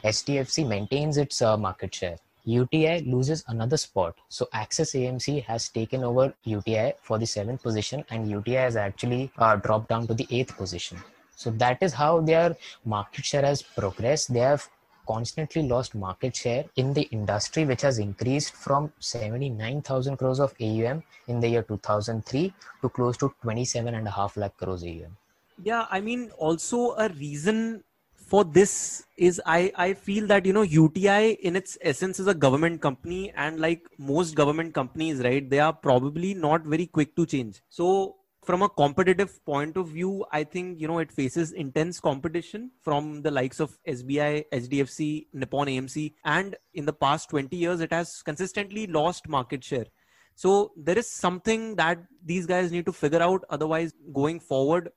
HDFC 0.02 0.66
maintains 0.66 1.18
its 1.18 1.42
uh, 1.42 1.56
market 1.56 1.94
share. 1.94 2.16
UTI 2.44 3.02
loses 3.02 3.44
another 3.48 3.76
spot. 3.76 4.16
So 4.30 4.48
Axis 4.54 4.94
AMC 4.94 5.44
has 5.44 5.68
taken 5.68 6.02
over 6.02 6.32
UTI 6.44 6.94
for 7.02 7.18
the 7.18 7.26
seventh 7.26 7.62
position, 7.62 8.04
and 8.10 8.30
UTI 8.30 8.54
has 8.54 8.76
actually 8.76 9.30
uh, 9.36 9.56
dropped 9.56 9.90
down 9.90 10.06
to 10.06 10.14
the 10.14 10.26
eighth 10.30 10.56
position. 10.56 10.98
So 11.36 11.50
that 11.50 11.82
is 11.82 11.92
how 11.92 12.20
their 12.20 12.56
market 12.84 13.24
share 13.26 13.42
has 13.42 13.62
progressed. 13.62 14.32
They 14.32 14.40
have 14.40 14.66
constantly 15.06 15.62
lost 15.62 15.94
market 15.94 16.34
share 16.34 16.64
in 16.76 16.94
the 16.94 17.02
industry, 17.18 17.66
which 17.66 17.82
has 17.82 17.98
increased 17.98 18.54
from 18.54 18.92
79,000 19.00 20.16
crores 20.16 20.40
of 20.40 20.54
AUM 20.60 21.02
in 21.28 21.40
the 21.40 21.48
year 21.48 21.62
2003 21.62 22.54
to 22.80 22.88
close 22.88 23.16
to 23.18 23.34
27.5 23.44 24.36
lakh 24.36 24.56
crores 24.56 24.84
AUM. 24.84 25.16
Yeah, 25.62 25.86
I 25.90 26.00
mean, 26.00 26.30
also 26.38 26.94
a 26.96 27.08
reason 27.08 27.84
for 28.14 28.44
this 28.44 29.04
is 29.16 29.40
I, 29.44 29.72
I 29.74 29.94
feel 29.94 30.26
that 30.28 30.46
you 30.46 30.52
know 30.52 30.62
UTI 30.62 31.32
in 31.42 31.56
its 31.56 31.76
essence 31.80 32.20
is 32.20 32.28
a 32.28 32.34
government 32.34 32.80
company 32.80 33.32
and 33.34 33.58
like 33.58 33.82
most 33.98 34.36
government 34.36 34.72
companies 34.72 35.18
right 35.18 35.50
they 35.50 35.58
are 35.58 35.72
probably 35.72 36.32
not 36.32 36.62
very 36.62 36.86
quick 36.86 37.16
to 37.16 37.26
change 37.26 37.60
so 37.70 38.14
from 38.42 38.62
a 38.62 38.68
competitive 38.68 39.44
point 39.44 39.76
of 39.76 39.88
view, 39.88 40.24
I 40.32 40.44
think 40.44 40.80
you 40.80 40.88
know 40.88 40.98
it 40.98 41.12
faces 41.12 41.52
intense 41.52 42.00
competition 42.00 42.70
from 42.82 43.22
the 43.22 43.30
likes 43.30 43.60
of 43.60 43.78
SBI, 43.86 44.44
HDFC, 44.52 45.26
Nippon 45.32 45.66
AMC, 45.66 46.14
and 46.24 46.56
in 46.74 46.86
the 46.86 46.92
past 46.92 47.28
20 47.30 47.56
years, 47.56 47.80
it 47.80 47.92
has 47.92 48.22
consistently 48.22 48.86
lost 48.86 49.28
market 49.28 49.62
share. 49.62 49.86
So 50.34 50.72
there 50.76 50.96
is 50.98 51.10
something 51.10 51.76
that 51.76 51.98
these 52.24 52.46
guys 52.46 52.72
need 52.72 52.86
to 52.86 52.92
figure 52.92 53.20
out. 53.20 53.44
Otherwise, 53.50 53.92
going 54.12 54.40
forward, 54.40 54.88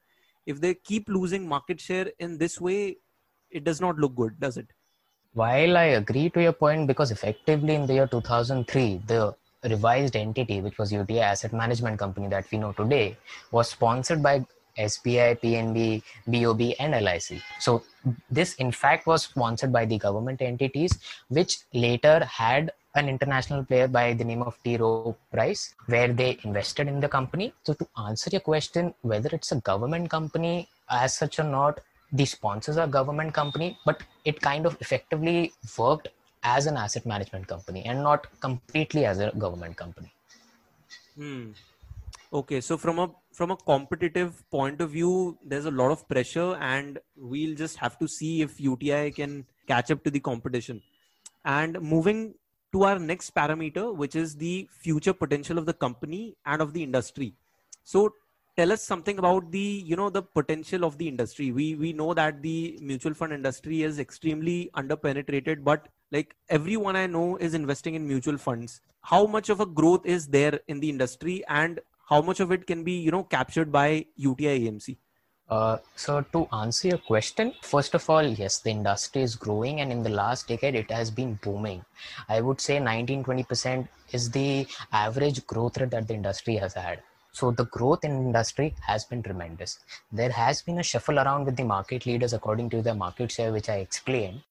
if 0.45 0.59
they 0.61 0.73
keep 0.73 1.07
losing 1.07 1.47
market 1.47 1.79
share 1.79 2.11
in 2.19 2.37
this 2.37 2.59
way, 2.59 2.97
it 3.49 3.63
does 3.63 3.79
not 3.79 3.97
look 3.97 4.15
good, 4.15 4.39
does 4.39 4.57
it? 4.57 4.67
While 5.33 5.77
I 5.77 5.85
agree 6.01 6.29
to 6.31 6.41
your 6.41 6.53
point, 6.53 6.87
because 6.87 7.11
effectively 7.11 7.75
in 7.75 7.87
the 7.87 7.93
year 7.93 8.07
2003, 8.07 9.01
the 9.07 9.35
revised 9.63 10.15
entity, 10.15 10.61
which 10.61 10.77
was 10.77 10.91
UTI 10.91 11.21
Asset 11.21 11.53
Management 11.53 11.97
Company 11.97 12.27
that 12.27 12.45
we 12.51 12.57
know 12.57 12.73
today, 12.73 13.17
was 13.51 13.69
sponsored 13.69 14.21
by 14.21 14.45
SBI, 14.77 15.39
PNB, 15.39 16.03
BOB, 16.27 16.75
and 16.79 17.03
LIC. 17.03 17.41
So, 17.59 17.83
this 18.29 18.55
in 18.55 18.71
fact 18.71 19.07
was 19.07 19.23
sponsored 19.23 19.71
by 19.71 19.85
the 19.85 19.97
government 19.97 20.41
entities, 20.41 20.99
which 21.29 21.59
later 21.73 22.25
had 22.25 22.71
an 22.95 23.09
international 23.09 23.63
player 23.63 23.87
by 23.87 24.13
the 24.13 24.23
name 24.23 24.43
of 24.43 24.57
T. 24.63 24.77
Rowe 24.77 25.15
Price, 25.31 25.73
where 25.87 26.11
they 26.13 26.37
invested 26.43 26.87
in 26.87 26.99
the 26.99 27.09
company. 27.09 27.53
So, 27.63 27.73
to 27.73 27.87
answer 28.07 28.29
your 28.31 28.41
question, 28.41 28.93
whether 29.01 29.29
it's 29.31 29.51
a 29.51 29.59
government 29.61 30.09
company 30.09 30.67
as 30.89 31.15
such 31.15 31.39
or 31.39 31.43
not, 31.43 31.79
the 32.11 32.25
sponsors 32.25 32.77
are 32.77 32.87
government 32.87 33.33
company, 33.33 33.77
but 33.85 34.03
it 34.25 34.39
kind 34.41 34.65
of 34.65 34.77
effectively 34.79 35.53
worked 35.77 36.09
as 36.43 36.67
an 36.67 36.77
asset 36.77 37.05
management 37.05 37.47
company 37.47 37.83
and 37.85 38.03
not 38.03 38.27
completely 38.39 39.05
as 39.05 39.19
a 39.19 39.31
government 39.37 39.75
company 39.77 40.13
hmm. 41.15 41.51
okay 42.33 42.59
so 42.61 42.77
from 42.77 42.99
a 42.99 43.09
from 43.31 43.51
a 43.51 43.57
competitive 43.57 44.43
point 44.51 44.81
of 44.81 44.91
view 44.91 45.37
there's 45.43 45.65
a 45.65 45.71
lot 45.71 45.91
of 45.91 46.07
pressure 46.07 46.55
and 46.55 46.99
we'll 47.15 47.55
just 47.55 47.77
have 47.77 47.97
to 47.97 48.07
see 48.07 48.41
if 48.41 48.59
uti 48.59 49.11
can 49.11 49.45
catch 49.67 49.89
up 49.91 50.03
to 50.03 50.11
the 50.11 50.19
competition 50.19 50.81
and 51.45 51.81
moving 51.81 52.33
to 52.73 52.83
our 52.83 52.99
next 52.99 53.33
parameter 53.35 53.95
which 53.95 54.15
is 54.15 54.35
the 54.35 54.67
future 54.71 55.13
potential 55.13 55.57
of 55.57 55.65
the 55.65 55.73
company 55.73 56.35
and 56.45 56.61
of 56.61 56.73
the 56.73 56.83
industry. 56.83 57.35
So 57.83 58.13
tell 58.57 58.71
us 58.71 58.83
something 58.83 59.19
about 59.19 59.51
the 59.51 59.83
you 59.85 59.95
know 59.95 60.09
the 60.09 60.23
potential 60.23 60.83
of 60.83 60.97
the 60.97 61.07
industry. 61.07 61.51
We 61.51 61.75
we 61.75 61.93
know 61.93 62.13
that 62.13 62.41
the 62.41 62.77
mutual 62.81 63.13
fund 63.13 63.33
industry 63.33 63.83
is 63.83 63.99
extremely 63.99 64.71
underpenetrated 64.75 65.63
but 65.63 65.87
like 66.11 66.35
everyone 66.49 66.95
i 66.95 67.07
know 67.07 67.37
is 67.37 67.53
investing 67.53 67.95
in 67.95 68.07
mutual 68.07 68.37
funds. 68.37 68.81
How 69.01 69.25
much 69.25 69.49
of 69.49 69.59
a 69.59 69.65
growth 69.65 70.05
is 70.05 70.27
there 70.27 70.59
in 70.67 70.79
the 70.79 70.89
industry 70.89 71.43
and 71.47 71.79
how 72.09 72.21
much 72.21 72.39
of 72.39 72.51
it 72.51 72.67
can 72.67 72.83
be 72.83 72.93
you 72.93 73.11
know 73.11 73.23
captured 73.23 73.71
by 73.71 74.05
uti 74.15 74.45
amc 74.45 74.97
uh, 75.49 75.77
so 75.95 76.21
to 76.33 76.47
answer 76.53 76.87
your 76.87 76.97
question 76.97 77.53
first 77.61 77.93
of 77.93 78.09
all 78.09 78.23
yes 78.41 78.59
the 78.59 78.69
industry 78.69 79.21
is 79.21 79.35
growing 79.35 79.81
and 79.81 79.91
in 79.91 80.01
the 80.01 80.09
last 80.09 80.47
decade 80.47 80.75
it 80.75 80.89
has 80.89 81.11
been 81.11 81.33
booming. 81.43 81.83
I 82.29 82.41
would 82.41 82.61
say 82.61 82.79
19 82.79 83.23
20% 83.23 83.87
is 84.11 84.31
the 84.31 84.65
average 84.91 85.45
growth 85.45 85.77
rate 85.77 85.91
that 85.91 86.07
the 86.07 86.13
industry 86.13 86.55
has 86.55 86.73
had. 86.73 87.01
So 87.33 87.51
the 87.51 87.65
growth 87.65 88.03
in 88.03 88.11
industry 88.11 88.75
has 88.81 89.05
been 89.05 89.23
tremendous. 89.23 89.79
There 90.11 90.31
has 90.31 90.61
been 90.61 90.79
a 90.79 90.83
shuffle 90.83 91.19
around 91.19 91.45
with 91.45 91.57
the 91.57 91.63
market 91.63 92.05
leaders 92.05 92.33
according 92.33 92.69
to 92.71 92.81
the 92.81 92.93
market 92.93 93.31
share 93.31 93.51
which 93.51 93.69
i 93.69 93.77
explained. 93.77 94.41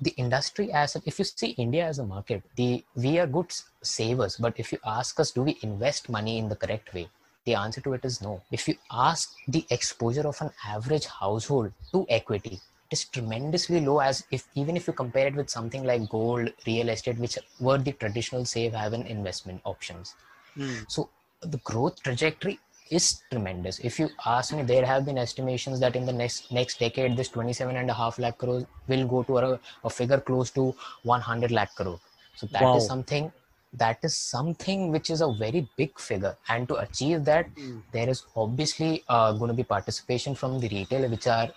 The 0.00 0.10
industry 0.16 0.72
as 0.72 0.96
if 0.96 1.18
you 1.18 1.24
see 1.24 1.50
india 1.64 1.86
as 1.86 1.98
a 1.98 2.06
market 2.06 2.42
the 2.56 2.84
we 2.96 3.18
are 3.18 3.26
good 3.26 3.52
savers 3.82 4.36
but 4.36 4.54
if 4.58 4.72
you 4.72 4.78
ask 4.84 5.20
us 5.20 5.30
do 5.30 5.42
we 5.42 5.58
invest 5.62 6.08
money 6.08 6.38
in 6.38 6.48
the 6.48 6.56
correct 6.56 6.92
way 6.94 7.08
the 7.44 7.54
answer 7.54 7.80
to 7.80 7.92
it 7.92 8.04
is 8.04 8.20
no 8.22 8.40
if 8.50 8.68
you 8.68 8.74
ask 8.90 9.34
the 9.48 9.64
exposure 9.70 10.26
of 10.26 10.40
an 10.40 10.50
average 10.66 11.06
household 11.06 11.72
to 11.92 12.06
equity 12.08 12.60
it 12.90 12.92
is 12.98 13.04
tremendously 13.06 13.80
low 13.80 13.98
as 14.00 14.24
if 14.30 14.46
even 14.54 14.76
if 14.76 14.86
you 14.86 14.92
compare 14.92 15.26
it 15.26 15.34
with 15.34 15.50
something 15.50 15.84
like 15.84 16.08
gold 16.08 16.52
real 16.66 16.88
estate 16.88 17.18
which 17.18 17.38
were 17.60 17.78
the 17.78 17.92
traditional 17.92 18.44
safe 18.44 18.72
haven 18.72 19.02
investment 19.02 19.60
options 19.64 20.14
mm. 20.56 20.84
so 20.88 21.08
the 21.42 21.58
growth 21.58 22.02
trajectory 22.02 22.58
is 22.92 23.22
tremendous. 23.30 23.78
If 23.78 23.98
you 23.98 24.08
ask 24.26 24.52
me, 24.54 24.62
there 24.62 24.84
have 24.84 25.06
been 25.06 25.18
estimations 25.18 25.80
that 25.80 25.96
in 25.96 26.04
the 26.06 26.12
next 26.12 26.52
next 26.52 26.78
decade, 26.78 27.16
this 27.16 27.28
27 27.28 27.74
and 27.74 27.90
a 27.90 27.94
half 27.94 28.18
lakh 28.18 28.38
crores 28.38 28.66
will 28.86 29.06
go 29.06 29.22
to 29.24 29.38
a, 29.38 29.60
a 29.84 29.90
figure 29.90 30.20
close 30.20 30.50
to 30.50 30.74
100 31.04 31.50
lakh 31.50 31.74
crore. 31.74 31.98
So 32.36 32.46
that 32.48 32.62
wow. 32.62 32.76
is 32.76 32.86
something 32.86 33.32
that 33.72 33.98
is 34.02 34.16
something 34.16 34.90
which 34.90 35.10
is 35.10 35.20
a 35.20 35.32
very 35.32 35.68
big 35.76 35.98
figure. 35.98 36.36
And 36.48 36.68
to 36.68 36.76
achieve 36.76 37.24
that 37.24 37.54
mm. 37.54 37.82
there 37.92 38.08
is 38.08 38.24
obviously 38.36 39.02
uh, 39.08 39.32
going 39.32 39.48
to 39.48 39.54
be 39.54 39.64
participation 39.64 40.34
from 40.34 40.60
the 40.60 40.68
retail 40.68 41.08
which 41.08 41.26
are 41.26 41.48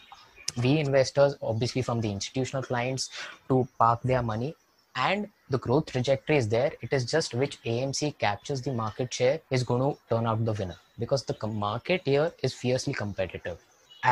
we 0.64 0.80
investors 0.80 1.36
obviously 1.42 1.82
from 1.82 2.00
the 2.00 2.10
institutional 2.10 2.64
clients 2.64 3.10
to 3.50 3.68
park 3.78 4.02
their 4.04 4.22
money. 4.22 4.56
And 4.96 5.28
the 5.50 5.58
growth 5.58 5.88
trajectory 5.88 6.38
is 6.38 6.48
there. 6.48 6.72
It 6.82 6.94
is 6.94 7.04
just 7.06 7.34
which 7.34 7.62
amc 7.64 8.18
captures 8.18 8.62
the 8.62 8.72
market 8.72 9.14
share 9.14 9.42
is 9.52 9.64
going 9.64 9.82
to 9.82 10.00
turn 10.10 10.26
out 10.26 10.46
the 10.46 10.54
winner. 10.54 10.78
Because 10.98 11.24
the 11.26 11.48
market 11.48 12.02
here 12.06 12.32
is 12.42 12.54
fiercely 12.54 12.94
competitive 12.94 13.58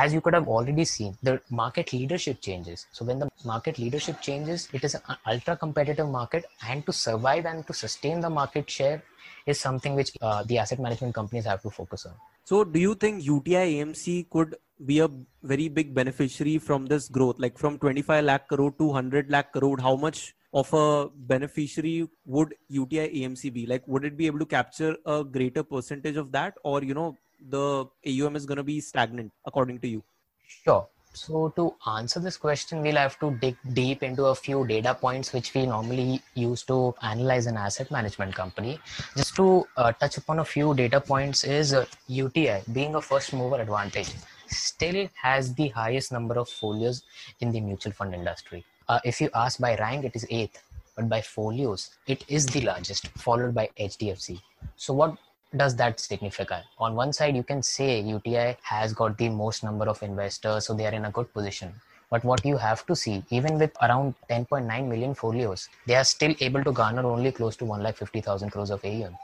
as 0.02 0.14
you 0.14 0.22
could 0.26 0.34
have 0.34 0.48
already 0.48 0.84
seen 0.84 1.16
the 1.22 1.40
market 1.50 1.94
leadership 1.94 2.42
changes. 2.42 2.88
So 2.92 3.06
when 3.06 3.20
the 3.20 3.30
market 3.46 3.78
leadership 3.78 4.22
changes 4.22 4.68
it 4.74 4.84
is 4.84 4.96
an 4.96 5.18
ultra 5.28 5.56
competitive 5.56 6.10
market 6.10 6.46
and 6.68 6.86
to 6.88 6.94
survive 6.94 7.46
and 7.46 7.66
to 7.68 7.74
sustain 7.74 8.20
the 8.20 8.30
market 8.30 8.70
share 8.70 9.04
is 9.46 9.60
something 9.60 9.96
which 9.96 10.12
uh, 10.22 10.44
the 10.44 10.58
asset 10.58 10.80
management 10.80 11.14
companies 11.14 11.46
have 11.46 11.62
to 11.62 11.70
focus 11.70 12.06
on. 12.08 12.14
So 12.44 12.64
do 12.64 12.80
you 12.80 12.96
think 12.96 13.24
uti 13.24 13.52
amc 13.52 14.30
could 14.30 14.56
be 14.86 15.00
a 15.00 15.10
very 15.44 15.68
big 15.70 15.94
beneficiary 15.94 16.58
from 16.58 16.88
this 16.88 17.08
growth? 17.08 17.40
Like 17.40 17.58
from 17.58 17.78
25 17.78 18.26
lakh 18.26 18.48
crore 18.48 18.72
to 18.72 18.86
100 18.86 19.30
lakh 19.30 19.54
crore 19.54 19.78
how 19.80 19.96
much 19.96 20.34
of 20.54 20.72
a 20.74 21.10
beneficiary 21.16 22.08
would 22.26 22.54
UTI 22.70 23.22
AMC 23.22 23.52
be? 23.52 23.66
Like, 23.66 23.88
would 23.88 24.06
it 24.06 24.16
be 24.16 24.28
able 24.28 24.40
to 24.40 24.46
capture 24.46 24.96
a 25.06 25.24
greater 25.24 25.64
percentage 25.64 26.16
of 26.16 26.32
that, 26.32 26.54
or 26.64 26.84
you 26.84 26.94
know, 26.94 27.18
the 27.50 27.86
AUM 28.08 28.36
is 28.36 28.46
going 28.46 28.58
to 28.58 28.64
be 28.64 28.80
stagnant 28.80 29.32
according 29.46 29.80
to 29.80 29.88
you? 29.88 30.04
Sure. 30.48 30.88
So 31.16 31.50
to 31.56 31.76
answer 31.88 32.20
this 32.20 32.38
question, 32.38 32.82
we'll 32.82 32.96
have 32.96 33.20
to 33.20 33.32
dig 33.40 33.56
deep 33.74 34.02
into 34.02 34.26
a 34.26 34.36
few 34.36 34.66
data 34.66 34.96
points 34.96 35.32
which 35.32 35.54
we 35.54 35.68
normally 35.68 36.22
use 36.34 36.64
to 36.64 36.96
analyze 37.04 37.46
an 37.46 37.56
asset 37.56 37.92
management 37.92 38.34
company. 38.34 38.80
Just 39.16 39.36
to 39.36 39.68
uh, 39.78 39.92
touch 39.92 40.18
upon 40.18 40.40
a 40.40 40.46
few 40.46 40.74
data 40.74 41.00
points 41.00 41.44
is 41.44 41.74
uh, 41.74 41.86
UTI 42.08 42.62
being 42.72 42.96
a 42.96 43.02
first 43.02 43.32
mover 43.34 43.62
advantage 43.62 44.10
still 44.48 45.08
has 45.22 45.54
the 45.54 45.68
highest 45.70 46.12
number 46.12 46.36
of 46.36 46.50
folios 46.50 47.04
in 47.42 47.52
the 47.52 47.62
mutual 47.62 47.92
fund 47.92 48.14
industry 48.14 48.66
uh, 48.88 49.00
if 49.04 49.22
you 49.22 49.30
ask 49.34 49.60
by 49.60 49.76
rank, 49.76 50.06
it 50.06 50.16
is 50.16 50.26
eighth, 50.30 50.62
but 50.96 51.10
by 51.10 51.22
folios, 51.22 51.92
it 52.08 52.24
is 52.28 52.46
the 52.46 52.62
largest, 52.62 53.08
followed 53.10 53.54
by 53.54 53.70
HDFC. 53.80 54.42
So, 54.76 54.94
what 54.94 55.18
does 55.56 55.76
that 55.78 56.00
signify? 56.00 56.62
On 56.80 56.96
one 56.96 57.14
side, 57.14 57.36
you 57.36 57.44
can 57.44 57.62
say 57.62 58.00
UTI 58.02 58.58
has 58.64 58.94
got 58.94 59.18
the 59.18 59.30
most 59.30 59.64
number 59.64 59.86
of 59.86 60.02
investors, 60.04 60.66
so 60.66 60.74
they 60.74 60.86
are 60.86 60.94
in 60.94 61.06
a 61.06 61.12
good 61.12 61.34
position. 61.34 61.74
But 62.10 62.24
what 62.24 62.46
you 62.46 62.58
have 62.58 62.86
to 62.88 62.96
see, 62.96 63.24
even 63.32 63.58
with 63.58 63.72
around 63.82 64.16
10.9 64.30 64.88
million 64.88 65.16
folios, 65.16 65.70
they 65.88 65.96
are 65.96 66.04
still 66.04 66.36
able 66.40 66.64
to 66.64 66.72
garner 66.72 67.06
only 67.06 67.32
close 67.32 67.56
to 67.58 67.66
1,50,000 67.66 68.52
crores 68.52 68.70
of 68.70 68.84
AUM. 68.86 69.18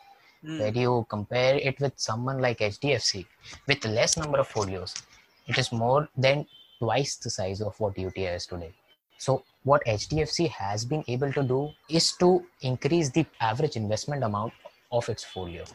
Mm. 0.44 0.60
Where 0.60 0.72
you 0.72 1.06
compare 1.10 1.56
it 1.56 1.80
with 1.80 1.94
someone 1.98 2.40
like 2.40 2.60
HDFC 2.60 3.26
with 3.68 3.86
less 3.86 4.18
number 4.18 4.40
of 4.40 4.48
folios, 4.48 4.96
it 5.48 5.58
is 5.58 5.72
more 5.72 6.08
than 6.18 6.48
twice 6.80 7.18
the 7.18 7.30
size 7.30 7.62
of 7.62 7.80
what 7.80 7.98
UTI 7.98 8.28
is 8.28 8.46
today. 8.46 8.72
So 9.18 9.44
what 9.64 9.84
HDFC 9.86 10.50
has 10.50 10.86
been 10.86 11.04
able 11.08 11.34
to 11.34 11.44
do 11.44 11.72
is 11.90 12.14
to 12.14 12.46
increase 12.62 13.10
the 13.10 13.26
average 13.42 13.76
investment 13.76 14.24
amount 14.24 14.54
of 14.92 15.10
its 15.10 15.24
folio. 15.24 15.66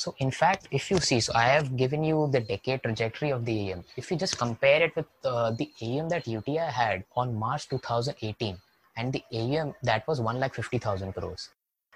So 0.00 0.14
in 0.16 0.30
fact, 0.30 0.66
if 0.70 0.90
you 0.90 0.98
see, 0.98 1.20
so 1.20 1.32
I 1.34 1.48
have 1.48 1.76
given 1.76 2.02
you 2.02 2.26
the 2.32 2.40
decade 2.40 2.82
trajectory 2.82 3.30
of 3.32 3.44
the 3.44 3.56
AUM. 3.60 3.84
If 3.98 4.10
you 4.10 4.16
just 4.16 4.38
compare 4.38 4.82
it 4.82 4.96
with 4.96 5.04
uh, 5.24 5.50
the 5.50 5.70
AUM 5.82 6.08
that 6.08 6.26
UTI 6.26 6.70
had 6.80 7.04
on 7.16 7.34
March 7.34 7.68
2018 7.68 8.56
and 8.96 9.12
the 9.12 9.22
AUM 9.30 9.74
that 9.82 10.08
was 10.08 10.18
1,50,000 10.18 11.14
crores. 11.14 11.50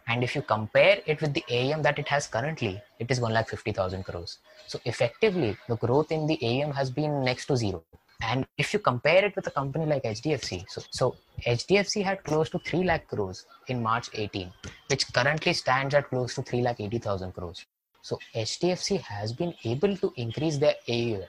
And 0.06 0.22
if 0.22 0.36
you 0.36 0.42
compare 0.42 1.00
it 1.06 1.22
with 1.22 1.32
the 1.32 1.44
AUM 1.50 1.80
that 1.80 1.98
it 1.98 2.06
has 2.08 2.26
currently, 2.26 2.82
it 2.98 3.10
is 3.10 3.20
1,50,000 3.20 4.04
crores. 4.04 4.36
So 4.66 4.78
effectively, 4.84 5.56
the 5.66 5.76
growth 5.76 6.12
in 6.12 6.26
the 6.26 6.38
AUM 6.42 6.72
has 6.72 6.90
been 6.90 7.24
next 7.24 7.46
to 7.46 7.56
zero 7.56 7.84
And 8.20 8.46
if 8.58 8.74
you 8.74 8.80
compare 8.80 9.24
it 9.24 9.34
with 9.34 9.46
a 9.46 9.50
company 9.50 9.86
like 9.86 10.02
HDFC, 10.02 10.66
so, 10.68 10.82
so 10.90 11.16
HDFC 11.46 12.04
had 12.04 12.22
close 12.22 12.50
to 12.50 12.58
3 12.58 12.84
lakh 12.84 13.08
crores 13.08 13.46
in 13.68 13.82
March 13.82 14.10
18, 14.12 14.52
which 14.90 15.10
currently 15.14 15.54
stands 15.54 15.94
at 15.94 16.10
close 16.10 16.34
to 16.34 16.42
3 16.42 16.60
lakh 16.60 16.80
80,000 16.80 17.32
crores. 17.32 17.64
So 18.08 18.18
HDFC 18.34 19.00
has 19.00 19.32
been 19.32 19.54
able 19.64 19.96
to 19.96 20.12
increase 20.16 20.58
their 20.58 20.74
AUM. 20.86 21.22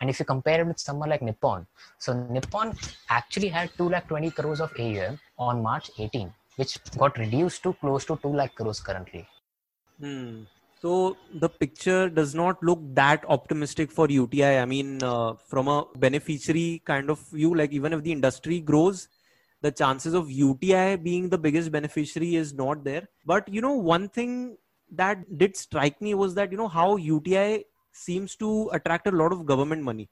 And 0.00 0.08
if 0.08 0.20
you 0.20 0.24
compare 0.24 0.60
it 0.60 0.66
with 0.68 0.78
someone 0.78 1.08
like 1.08 1.20
Nippon, 1.20 1.66
so 1.98 2.12
Nippon 2.30 2.74
actually 3.08 3.48
had 3.48 3.70
2 3.76 3.88
lakh 3.88 4.06
20 4.06 4.30
crores 4.30 4.60
of 4.60 4.72
AUM 4.78 5.18
on 5.36 5.60
March 5.64 5.90
18, 5.98 6.32
which 6.54 6.78
got 6.96 7.18
reduced 7.18 7.64
to 7.64 7.72
close 7.80 8.04
to 8.04 8.16
2 8.22 8.28
lakh 8.28 8.54
crores 8.54 8.78
currently. 8.78 9.26
Hmm. 9.98 10.42
So 10.80 11.16
the 11.34 11.48
picture 11.48 12.08
does 12.08 12.36
not 12.36 12.62
look 12.62 12.78
that 12.94 13.24
optimistic 13.28 13.90
for 13.90 14.08
UTI. 14.08 14.60
I 14.60 14.64
mean, 14.64 15.02
uh, 15.02 15.34
from 15.48 15.66
a 15.66 15.86
beneficiary 15.96 16.82
kind 16.84 17.10
of 17.10 17.18
view, 17.30 17.52
like 17.52 17.72
even 17.72 17.92
if 17.92 18.04
the 18.04 18.12
industry 18.12 18.60
grows, 18.60 19.08
the 19.60 19.72
chances 19.72 20.14
of 20.14 20.30
UTI 20.30 20.94
being 20.94 21.30
the 21.30 21.38
biggest 21.38 21.72
beneficiary 21.72 22.36
is 22.36 22.54
not 22.54 22.84
there. 22.84 23.08
But 23.24 23.48
you 23.48 23.60
know, 23.60 23.72
one 23.72 24.08
thing 24.08 24.56
that 24.90 25.38
did 25.38 25.56
strike 25.56 26.00
me 26.00 26.14
was 26.14 26.34
that 26.34 26.52
you 26.52 26.58
know 26.58 26.68
how 26.68 26.96
UTI 26.96 27.64
seems 27.92 28.36
to 28.36 28.70
attract 28.72 29.06
a 29.06 29.10
lot 29.10 29.32
of 29.32 29.46
government 29.46 29.82
money. 29.82 30.08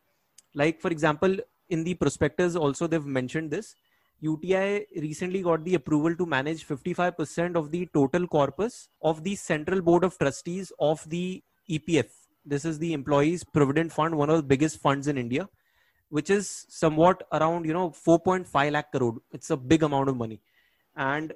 Like 0.54 0.81
for 0.81 0.90
example, 0.90 1.37
in 1.69 1.85
the 1.85 1.95
prospectus 1.95 2.57
also 2.57 2.87
they've 2.87 3.04
mentioned 3.04 3.50
this 3.50 3.75
UTI 4.21 4.87
recently 4.97 5.43
got 5.43 5.64
the 5.64 5.75
approval 5.75 6.14
to 6.16 6.26
manage 6.26 6.66
55% 6.66 7.57
of 7.57 7.71
the 7.71 7.87
total 7.93 8.26
corpus 8.26 8.88
of 9.02 9.23
the 9.23 9.35
Central 9.35 9.83
Board 9.83 10.04
of 10.04 10.19
Trustees 10.19 10.73
of 10.78 11.09
the 11.09 11.43
EPF. 11.69 12.07
This 12.47 12.64
is 12.64 12.78
the 12.78 12.93
Employees 12.93 13.45
Provident 13.45 13.93
Fund, 13.93 14.16
one 14.16 14.31
of 14.31 14.37
the 14.37 14.43
biggest 14.43 14.81
funds 14.81 15.09
in 15.09 15.19
India, 15.19 15.49
which 16.09 16.31
is 16.31 16.66
somewhat 16.69 17.26
around, 17.33 17.66
you 17.66 17.73
know, 17.73 17.90
4.5 17.90 18.73
lakh 18.73 18.93
crore. 18.93 19.16
It's 19.33 19.50
a 19.50 19.57
big 19.57 19.83
amount 19.83 20.09
of 20.09 20.16
money. 20.16 20.40
And 20.97 21.33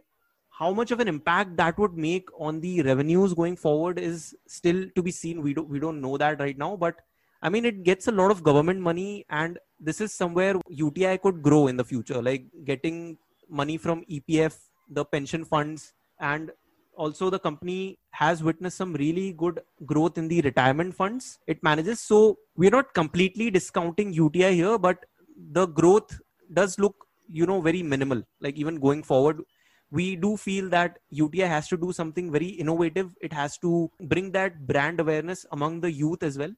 how 0.59 0.73
much 0.73 0.91
of 0.91 1.01
an 1.01 1.09
impact 1.09 1.57
that 1.57 1.79
would 1.79 1.97
make 1.97 2.29
on 2.37 2.61
the 2.61 2.83
revenues 2.83 3.33
going 3.33 3.57
forward 3.57 3.99
is 3.99 4.35
still 4.47 4.85
to 4.97 5.03
be 5.03 5.13
seen. 5.13 5.41
We 5.41 5.55
don't, 5.55 5.69
we 5.69 5.79
don't 5.79 6.01
know 6.01 6.17
that 6.17 6.41
right 6.41 6.59
now, 6.59 6.77
but 6.77 6.97
I 7.43 7.49
mean, 7.49 7.65
it 7.65 7.85
gets 7.85 8.09
a 8.09 8.13
lot 8.13 8.33
of 8.33 8.43
government 8.43 8.81
money, 8.81 9.25
and 9.31 9.59
this 9.79 10.01
is 10.01 10.13
somewhere 10.13 10.57
UTI 10.69 11.19
could 11.19 11.43
grow 11.43 11.69
in 11.69 11.77
the 11.77 11.85
future, 11.85 12.21
like 12.21 12.47
getting 12.65 13.17
money 13.49 13.77
from 13.77 14.05
EPF, 14.11 14.57
the 14.91 15.05
pension 15.05 15.45
funds, 15.45 15.93
and 16.19 16.51
also 16.97 17.31
the 17.31 17.39
company 17.39 17.97
has 18.11 18.43
witnessed 18.43 18.77
some 18.77 18.95
really 18.95 19.33
good 19.35 19.61
growth 19.87 20.19
in 20.19 20.27
the 20.27 20.41
retirement 20.41 20.93
funds 20.93 21.39
it 21.47 21.63
manages. 21.63 22.01
So 22.01 22.39
we're 22.57 22.73
not 22.73 22.93
completely 22.93 23.53
discounting 23.53 24.13
UTI 24.13 24.55
here, 24.55 24.77
but 24.77 25.05
the 25.53 25.67
growth 25.67 26.19
does 26.53 26.77
look, 26.81 26.97
you 27.31 27.47
know, 27.47 27.61
very 27.61 27.85
minimal. 27.85 28.25
Like 28.41 28.57
even 28.57 28.81
going 28.81 29.05
forward, 29.05 29.43
we 29.91 30.17
do 30.17 30.37
feel 30.37 30.69
that 30.71 30.99
UTI 31.11 31.47
has 31.47 31.69
to 31.69 31.77
do 31.77 31.93
something 31.93 32.31
very 32.31 32.49
innovative. 32.49 33.15
It 33.21 33.33
has 33.33 33.59
to 33.59 33.91
bring 34.01 34.33
that 34.33 34.67
brand 34.67 35.01
awareness 35.01 35.47
among 35.53 35.81
the 35.81 35.91
youth 35.91 36.23
as 36.23 36.39
well 36.39 36.53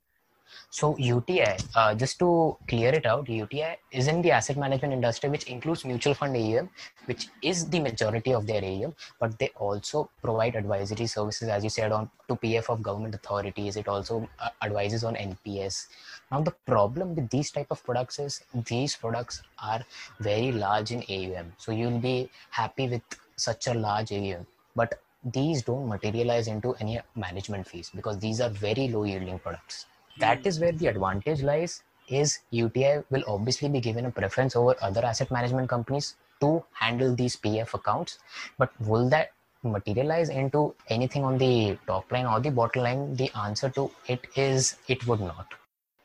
so 0.70 0.96
UTI, 0.99 1.56
uh, 1.75 1.94
just 1.94 2.18
to 2.20 2.56
clear 2.68 2.92
it 2.92 3.06
out, 3.06 3.28
UTI 3.28 3.76
is 3.92 4.08
in 4.08 4.22
the 4.22 4.30
asset 4.30 4.56
management 4.56 4.92
industry, 4.92 5.28
which 5.28 5.44
includes 5.44 5.84
mutual 5.84 6.14
fund 6.14 6.37
AUM, 6.37 6.68
which 7.06 7.28
is 7.42 7.68
the 7.68 7.80
majority 7.80 8.32
of 8.32 8.46
their 8.46 8.62
AUM, 8.62 8.94
but 9.18 9.38
they 9.38 9.50
also 9.56 10.10
provide 10.22 10.56
advisory 10.56 11.06
services, 11.06 11.49
as 11.49 11.64
you 11.64 11.70
said, 11.70 11.92
on 11.92 12.10
to 12.28 12.37
PF 12.37 12.68
of 12.68 12.82
government 12.82 13.14
authorities. 13.14 13.76
It 13.76 13.88
also 13.88 14.28
uh, 14.38 14.49
advises 14.62 15.04
on 15.04 15.14
NPS. 15.14 15.87
Now 16.30 16.40
the 16.40 16.54
problem 16.66 17.14
with 17.14 17.28
these 17.30 17.50
type 17.50 17.68
of 17.70 17.82
products 17.84 18.18
is 18.18 18.42
these 18.66 18.96
products 18.96 19.42
are 19.58 19.84
very 20.20 20.52
large 20.52 20.92
in 20.92 21.02
AUM, 21.08 21.52
so 21.58 21.72
you'll 21.72 21.99
be 21.99 22.30
happy 22.50 22.88
with 22.88 23.02
such 23.36 23.66
a 23.66 23.75
large 23.75 24.12
AUM, 24.12 24.47
but 24.76 25.00
these 25.25 25.62
don't 25.62 25.88
materialize 25.88 26.47
into 26.47 26.75
any 26.75 27.00
management 27.14 27.66
fees 27.66 27.90
because 27.95 28.19
these 28.19 28.40
are 28.40 28.50
very 28.50 28.88
low 28.88 29.04
yielding 29.04 29.38
products 29.38 29.86
that 30.21 30.47
is 30.47 30.60
where 30.60 30.73
the 30.73 30.86
advantage 30.86 31.43
lies 31.43 31.82
is 32.08 32.40
UTI 32.50 33.02
will 33.10 33.25
obviously 33.26 33.69
be 33.69 33.80
given 33.80 34.06
a 34.06 34.10
preference 34.10 34.56
over 34.56 34.75
other 34.82 35.04
asset 35.04 35.30
management 35.30 35.69
companies 35.69 36.16
to 36.40 36.62
handle 36.73 37.14
these 37.14 37.36
PF 37.36 37.75
accounts. 37.75 38.19
But 38.58 38.73
will 38.80 39.08
that 39.10 39.32
materialize 39.62 40.28
into 40.28 40.75
anything 40.88 41.25
on 41.25 41.38
the 41.38 41.78
top 41.86 42.10
line 42.10 42.26
or 42.26 42.40
the 42.40 42.50
bottom 42.50 42.82
line? 42.82 43.14
The 43.14 43.30
answer 43.36 43.71
to 43.71 43.90
it 44.08 44.26
is 44.36 44.76
it 44.88 45.06
would 45.06 45.21
not. 45.21 45.47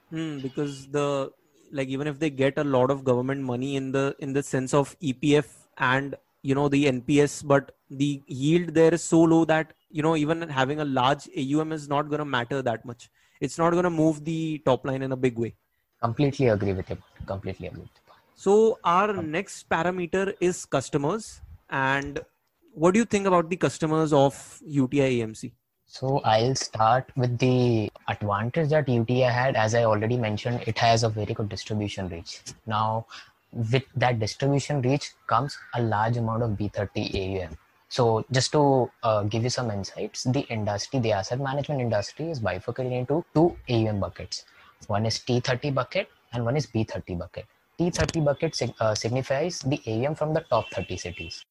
Hmm, 0.10 0.40
because 0.40 0.88
the 0.88 1.32
like 1.72 1.88
even 1.88 2.08
if 2.08 2.20
they 2.20 2.30
get 2.30 2.58
a 2.58 2.64
lot 2.64 2.92
of 2.92 3.04
government 3.04 3.42
money 3.42 3.76
in 3.76 3.92
the 3.92 4.16
in 4.20 4.34
the 4.34 4.44
sense 4.44 4.74
of 4.74 4.96
EPF 5.02 5.68
and 5.78 6.16
you 6.42 6.56
know 6.56 6.70
the 6.70 6.86
NPS, 6.86 7.42
but 7.42 7.76
the 7.90 8.22
yield 8.28 8.74
there 8.74 8.94
is 8.94 9.04
so 9.04 9.22
low 9.22 9.46
that 9.46 9.74
you 9.90 10.04
know 10.04 10.16
even 10.16 10.48
having 10.50 10.80
a 10.80 10.86
large 10.86 11.28
AUM 11.36 11.72
is 11.72 11.88
not 11.88 12.10
going 12.10 12.20
to 12.20 12.26
matter 12.26 12.62
that 12.62 12.86
much 12.86 13.10
it's 13.40 13.58
not 13.58 13.72
going 13.72 13.84
to 13.84 13.90
move 13.90 14.24
the 14.24 14.62
top 14.66 14.86
line 14.86 15.02
in 15.02 15.12
a 15.12 15.16
big 15.16 15.38
way. 15.38 15.56
Completely 16.02 16.48
agree 16.48 16.74
with 16.74 16.90
you. 16.90 16.98
Completely 17.26 17.68
agree 17.68 17.82
with 17.82 17.90
you. 17.96 18.14
So 18.36 18.80
our 18.84 19.14
next 19.22 19.70
parameter 19.70 20.34
is 20.40 20.66
customers. 20.66 21.42
And 21.70 22.20
what 22.74 22.94
do 22.94 23.00
you 23.00 23.06
think 23.06 23.28
about 23.28 23.50
the 23.50 23.56
customers 23.58 24.14
of 24.14 24.62
UTI 24.66 25.22
AMC? 25.22 25.52
So 25.88 26.20
I'll 26.26 26.56
start 26.56 27.10
with 27.16 27.38
the 27.38 27.92
advantage 28.08 28.70
that 28.70 28.90
UTI 28.90 29.22
had. 29.22 29.56
As 29.56 29.74
I 29.76 29.86
already 29.86 30.18
mentioned, 30.18 30.64
it 30.68 30.78
has 30.80 31.04
a 31.04 31.10
very 31.10 31.34
good 31.34 31.50
distribution 31.50 32.10
reach. 32.10 32.42
Now, 32.66 33.06
with 33.52 33.84
that 33.96 34.20
distribution 34.20 34.82
reach 34.82 35.14
comes 35.28 35.58
a 35.74 35.82
large 35.82 36.18
amount 36.18 36.44
of 36.44 36.52
B30 36.52 37.16
AUM. 37.16 37.58
So 37.88 38.26
just 38.32 38.52
to 38.52 38.92
uh, 39.04 39.24
give 39.24 39.44
you 39.44 39.50
some 39.50 39.72
insights, 39.72 40.24
the 40.24 40.42
industry, 40.42 41.00
the 41.00 41.14
asset 41.14 41.40
management 41.40 41.80
industry 41.80 42.30
is 42.30 42.40
bifurcated 42.40 42.92
into 42.92 43.24
two 43.34 43.56
AUM 43.70 44.00
buckets. 44.00 44.44
One 44.88 45.06
is 45.06 45.20
T30 45.20 45.74
bucket 45.74 46.10
and 46.34 46.44
one 46.44 46.58
is 46.58 46.68
B30 46.68 47.18
bucket. 47.18 47.46
T30 47.80 48.26
bucket 48.26 48.62
uh, 48.80 48.96
signifies 48.96 49.60
the 49.60 49.82
AUM 49.88 50.16
from 50.16 50.34
the 50.34 50.42
top 50.42 50.70
30 50.72 50.98
cities 50.98 51.46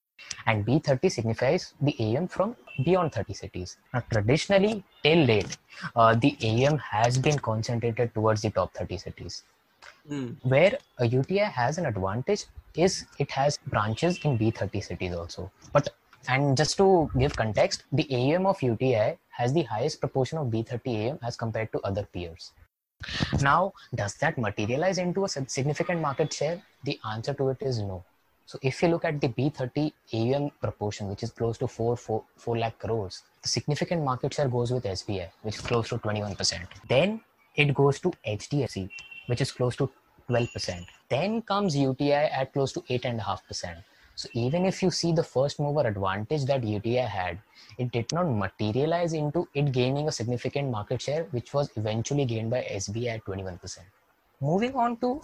and 0.46 0.66
B30 0.66 1.10
signifies 1.10 1.74
the 1.80 1.94
AUM 1.98 2.28
from 2.28 2.56
beyond 2.82 3.12
30 3.12 3.34
cities. 3.34 3.76
Now, 3.92 4.02
traditionally, 4.10 4.84
till 5.02 5.26
date, 5.26 5.56
uh, 5.94 6.14
the 6.14 6.36
AUM 6.42 6.78
has 6.78 7.18
been 7.18 7.38
concentrated 7.38 8.14
towards 8.14 8.42
the 8.42 8.50
top 8.50 8.74
30 8.74 8.98
cities. 8.98 9.42
Mm. 10.10 10.36
Where 10.42 10.78
a 10.98 11.06
UTI 11.06 11.38
has 11.38 11.78
an 11.78 11.86
advantage 11.86 12.44
is 12.74 13.06
it 13.18 13.30
has 13.30 13.58
branches 13.66 14.18
in 14.24 14.38
B30 14.38 14.82
cities 14.82 15.14
also. 15.14 15.50
But 15.72 15.88
and 16.28 16.56
just 16.56 16.76
to 16.78 17.10
give 17.18 17.36
context, 17.36 17.84
the 17.92 18.06
AUM 18.10 18.46
of 18.46 18.62
UTI 18.62 19.18
has 19.30 19.52
the 19.52 19.62
highest 19.62 20.00
proportion 20.00 20.38
of 20.38 20.46
B30 20.46 21.10
AUM 21.10 21.18
as 21.22 21.36
compared 21.36 21.70
to 21.72 21.80
other 21.80 22.04
peers. 22.12 22.52
Now, 23.42 23.72
does 23.94 24.14
that 24.14 24.38
materialize 24.38 24.98
into 24.98 25.24
a 25.24 25.28
significant 25.28 26.00
market 26.00 26.32
share? 26.32 26.62
The 26.84 26.98
answer 27.10 27.34
to 27.34 27.50
it 27.50 27.58
is 27.60 27.78
no. 27.80 28.04
So 28.46 28.58
if 28.62 28.82
you 28.82 28.88
look 28.88 29.04
at 29.04 29.20
the 29.20 29.28
B30 29.28 29.92
AUM 30.12 30.50
proportion, 30.60 31.08
which 31.08 31.22
is 31.22 31.30
close 31.30 31.56
to 31.58 31.66
4, 31.66 31.96
4, 31.96 32.24
4 32.36 32.58
lakh 32.58 32.78
crores, 32.78 33.22
the 33.42 33.48
significant 33.48 34.04
market 34.04 34.34
share 34.34 34.48
goes 34.48 34.70
with 34.70 34.84
SBI, 34.84 35.28
which 35.42 35.56
is 35.56 35.60
close 35.62 35.88
to 35.88 35.98
21%. 35.98 36.66
Then 36.88 37.22
it 37.56 37.74
goes 37.74 38.00
to 38.00 38.12
HDFC, 38.26 38.90
which 39.26 39.40
is 39.40 39.50
close 39.50 39.76
to 39.76 39.90
12%. 40.28 40.84
Then 41.08 41.40
comes 41.42 41.76
UTI 41.76 42.12
at 42.12 42.52
close 42.52 42.72
to 42.72 42.80
8.5%. 42.80 43.82
So 44.16 44.28
even 44.32 44.64
if 44.64 44.82
you 44.82 44.90
see 44.90 45.12
the 45.12 45.24
first 45.24 45.58
mover 45.58 45.86
advantage 45.88 46.44
that 46.44 46.62
UTI 46.62 46.98
had, 46.98 47.38
it 47.78 47.90
did 47.90 48.12
not 48.12 48.24
materialize 48.24 49.12
into 49.12 49.48
it 49.54 49.72
gaining 49.72 50.06
a 50.06 50.12
significant 50.12 50.70
market 50.70 51.02
share, 51.02 51.24
which 51.30 51.52
was 51.52 51.70
eventually 51.76 52.24
gained 52.24 52.50
by 52.50 52.66
SBI 52.70 53.14
at 53.14 53.24
21%. 53.24 53.78
Moving 54.40 54.74
on 54.74 54.96
to 54.98 55.20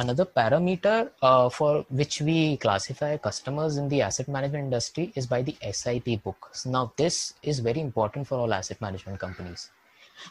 another 0.00 0.24
parameter 0.24 1.10
uh, 1.22 1.48
for 1.48 1.84
which 1.90 2.20
we 2.20 2.56
classify 2.58 3.16
customers 3.16 3.76
in 3.76 3.88
the 3.88 4.00
asset 4.02 4.28
management 4.28 4.64
industry 4.64 5.12
is 5.14 5.26
by 5.26 5.42
the 5.42 5.56
SIP 5.72 6.22
book. 6.24 6.48
So 6.52 6.70
now 6.70 6.92
this 6.96 7.34
is 7.42 7.58
very 7.58 7.80
important 7.80 8.26
for 8.26 8.38
all 8.38 8.54
asset 8.54 8.80
management 8.80 9.18
companies. 9.18 9.70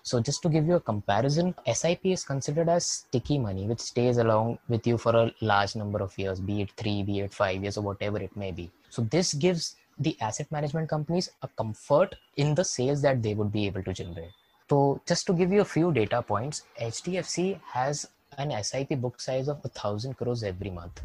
So 0.03 0.19
just 0.19 0.41
to 0.43 0.49
give 0.49 0.67
you 0.67 0.75
a 0.75 0.79
comparison, 0.79 1.55
SIP 1.73 2.05
is 2.05 2.23
considered 2.23 2.69
as 2.69 2.85
sticky 2.85 3.39
money, 3.39 3.65
which 3.65 3.79
stays 3.79 4.17
along 4.17 4.59
with 4.67 4.85
you 4.85 4.97
for 4.97 5.15
a 5.15 5.31
large 5.41 5.75
number 5.75 5.99
of 5.99 6.17
years, 6.17 6.39
be 6.39 6.61
it 6.61 6.71
three, 6.77 7.01
be 7.03 7.19
it 7.21 7.33
five 7.33 7.61
years, 7.63 7.77
or 7.77 7.81
whatever 7.81 8.17
it 8.17 8.35
may 8.35 8.51
be. 8.51 8.69
So 8.89 9.01
this 9.01 9.33
gives 9.33 9.75
the 9.97 10.15
asset 10.21 10.51
management 10.51 10.89
companies 10.89 11.31
a 11.41 11.47
comfort 11.47 12.15
in 12.37 12.55
the 12.55 12.63
sales 12.63 13.01
that 13.01 13.21
they 13.21 13.33
would 13.33 13.51
be 13.51 13.65
able 13.65 13.83
to 13.83 13.93
generate. 13.93 14.31
So 14.69 15.01
just 15.07 15.25
to 15.27 15.33
give 15.33 15.51
you 15.51 15.61
a 15.61 15.65
few 15.65 15.91
data 15.91 16.21
points, 16.21 16.63
HDFC 16.79 17.59
has 17.65 18.07
an 18.39 18.51
SIP 18.63 18.89
book 19.01 19.19
size 19.19 19.47
of 19.47 19.59
a 19.63 19.69
thousand 19.69 20.15
crores 20.15 20.43
every 20.43 20.69
month. 20.69 21.01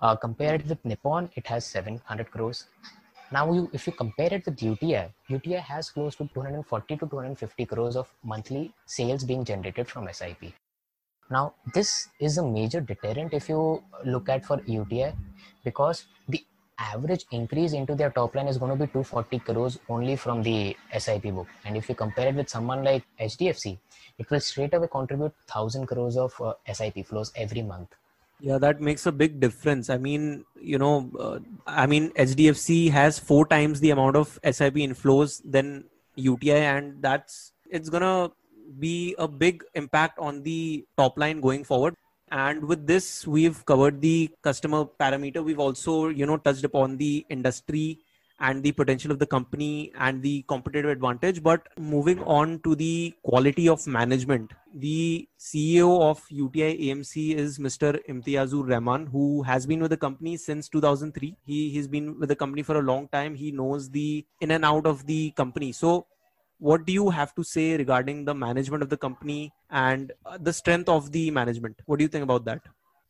Uh, 0.00 0.16
compared 0.16 0.68
with 0.68 0.84
Nippon, 0.84 1.30
it 1.36 1.46
has 1.46 1.64
700 1.66 2.30
crores. 2.30 2.66
Now, 3.30 3.52
you, 3.52 3.70
if 3.72 3.86
you 3.86 3.92
compare 3.92 4.32
it 4.32 4.44
with 4.46 4.62
UTI, 4.62 5.04
UTI 5.28 5.60
has 5.72 5.90
close 5.90 6.14
to 6.16 6.28
240 6.34 6.96
to 6.96 7.06
250 7.06 7.66
crores 7.66 7.96
of 7.96 8.08
monthly 8.22 8.72
sales 8.86 9.24
being 9.24 9.44
generated 9.44 9.88
from 9.88 10.08
SIP. 10.12 10.52
Now, 11.30 11.54
this 11.74 12.08
is 12.20 12.38
a 12.38 12.46
major 12.46 12.80
deterrent 12.80 13.32
if 13.32 13.48
you 13.48 13.82
look 14.04 14.28
at 14.28 14.44
for 14.44 14.60
UTI 14.66 15.12
because 15.64 16.06
the 16.28 16.44
average 16.78 17.24
increase 17.30 17.72
into 17.72 17.94
their 17.94 18.10
top 18.10 18.34
line 18.34 18.48
is 18.48 18.58
going 18.58 18.70
to 18.70 18.76
be 18.76 18.90
240 18.90 19.38
crores 19.40 19.78
only 19.88 20.16
from 20.16 20.42
the 20.42 20.76
SIP 20.98 21.22
book. 21.34 21.48
And 21.64 21.76
if 21.76 21.88
you 21.88 21.94
compare 21.94 22.28
it 22.28 22.34
with 22.34 22.48
someone 22.48 22.82
like 22.82 23.04
HDFC, 23.20 23.78
it 24.18 24.30
will 24.30 24.40
straight 24.40 24.74
away 24.74 24.88
contribute 24.90 25.32
1000 25.46 25.86
crores 25.86 26.16
of 26.16 26.34
uh, 26.40 26.54
SIP 26.72 27.06
flows 27.06 27.32
every 27.36 27.62
month. 27.62 27.88
Yeah, 28.40 28.58
that 28.58 28.80
makes 28.80 29.06
a 29.06 29.12
big 29.12 29.40
difference. 29.40 29.88
I 29.88 29.96
mean, 29.96 30.44
you 30.60 30.78
know, 30.78 31.10
uh, 31.18 31.38
I 31.66 31.86
mean, 31.86 32.10
HDFC 32.10 32.90
has 32.90 33.18
four 33.18 33.46
times 33.46 33.80
the 33.80 33.90
amount 33.90 34.16
of 34.16 34.38
SIP 34.44 34.74
inflows 34.74 35.40
than 35.44 35.84
UTI, 36.16 36.52
and 36.52 37.00
that's 37.00 37.52
it's 37.70 37.88
gonna 37.88 38.30
be 38.78 39.14
a 39.18 39.28
big 39.28 39.64
impact 39.74 40.18
on 40.18 40.42
the 40.42 40.84
top 40.96 41.18
line 41.18 41.40
going 41.40 41.64
forward. 41.64 41.94
And 42.34 42.64
with 42.64 42.84
this, 42.84 43.28
we've 43.28 43.64
covered 43.64 44.00
the 44.00 44.28
customer 44.42 44.86
parameter. 45.00 45.42
We've 45.44 45.60
also, 45.60 46.08
you 46.08 46.26
know, 46.26 46.36
touched 46.36 46.64
upon 46.64 46.96
the 46.96 47.24
industry 47.30 48.00
and 48.40 48.60
the 48.60 48.72
potential 48.72 49.12
of 49.12 49.20
the 49.20 49.26
company 49.26 49.92
and 50.00 50.20
the 50.20 50.44
competitive 50.48 50.90
advantage. 50.90 51.44
But 51.44 51.68
moving 51.78 52.18
on 52.24 52.58
to 52.64 52.74
the 52.74 53.14
quality 53.22 53.68
of 53.68 53.86
management, 53.86 54.52
the 54.74 55.28
CEO 55.38 56.00
of 56.02 56.24
UTI 56.28 56.88
AMC 56.88 57.36
is 57.36 57.60
Mr. 57.60 58.00
Imtiazur 58.08 58.68
Rahman, 58.68 59.06
who 59.06 59.44
has 59.44 59.64
been 59.64 59.80
with 59.80 59.92
the 59.92 59.96
company 59.96 60.36
since 60.36 60.68
2003. 60.68 61.36
He, 61.46 61.70
he's 61.70 61.86
been 61.86 62.18
with 62.18 62.30
the 62.30 62.34
company 62.34 62.64
for 62.64 62.78
a 62.78 62.82
long 62.82 63.06
time. 63.12 63.36
He 63.36 63.52
knows 63.52 63.90
the 63.90 64.26
in 64.40 64.50
and 64.50 64.64
out 64.64 64.86
of 64.86 65.06
the 65.06 65.30
company. 65.36 65.70
So, 65.70 66.08
what 66.58 66.86
do 66.86 66.92
you 66.92 67.10
have 67.10 67.34
to 67.34 67.44
say 67.44 67.76
regarding 67.76 68.24
the 68.24 68.34
management 68.34 68.82
of 68.82 68.88
the 68.88 68.96
company 68.96 69.52
and 69.70 70.12
uh, 70.24 70.38
the 70.40 70.52
strength 70.52 70.88
of 70.88 71.12
the 71.12 71.30
management? 71.30 71.80
What 71.86 71.98
do 71.98 72.04
you 72.04 72.08
think 72.08 72.24
about 72.24 72.44
that? 72.46 72.60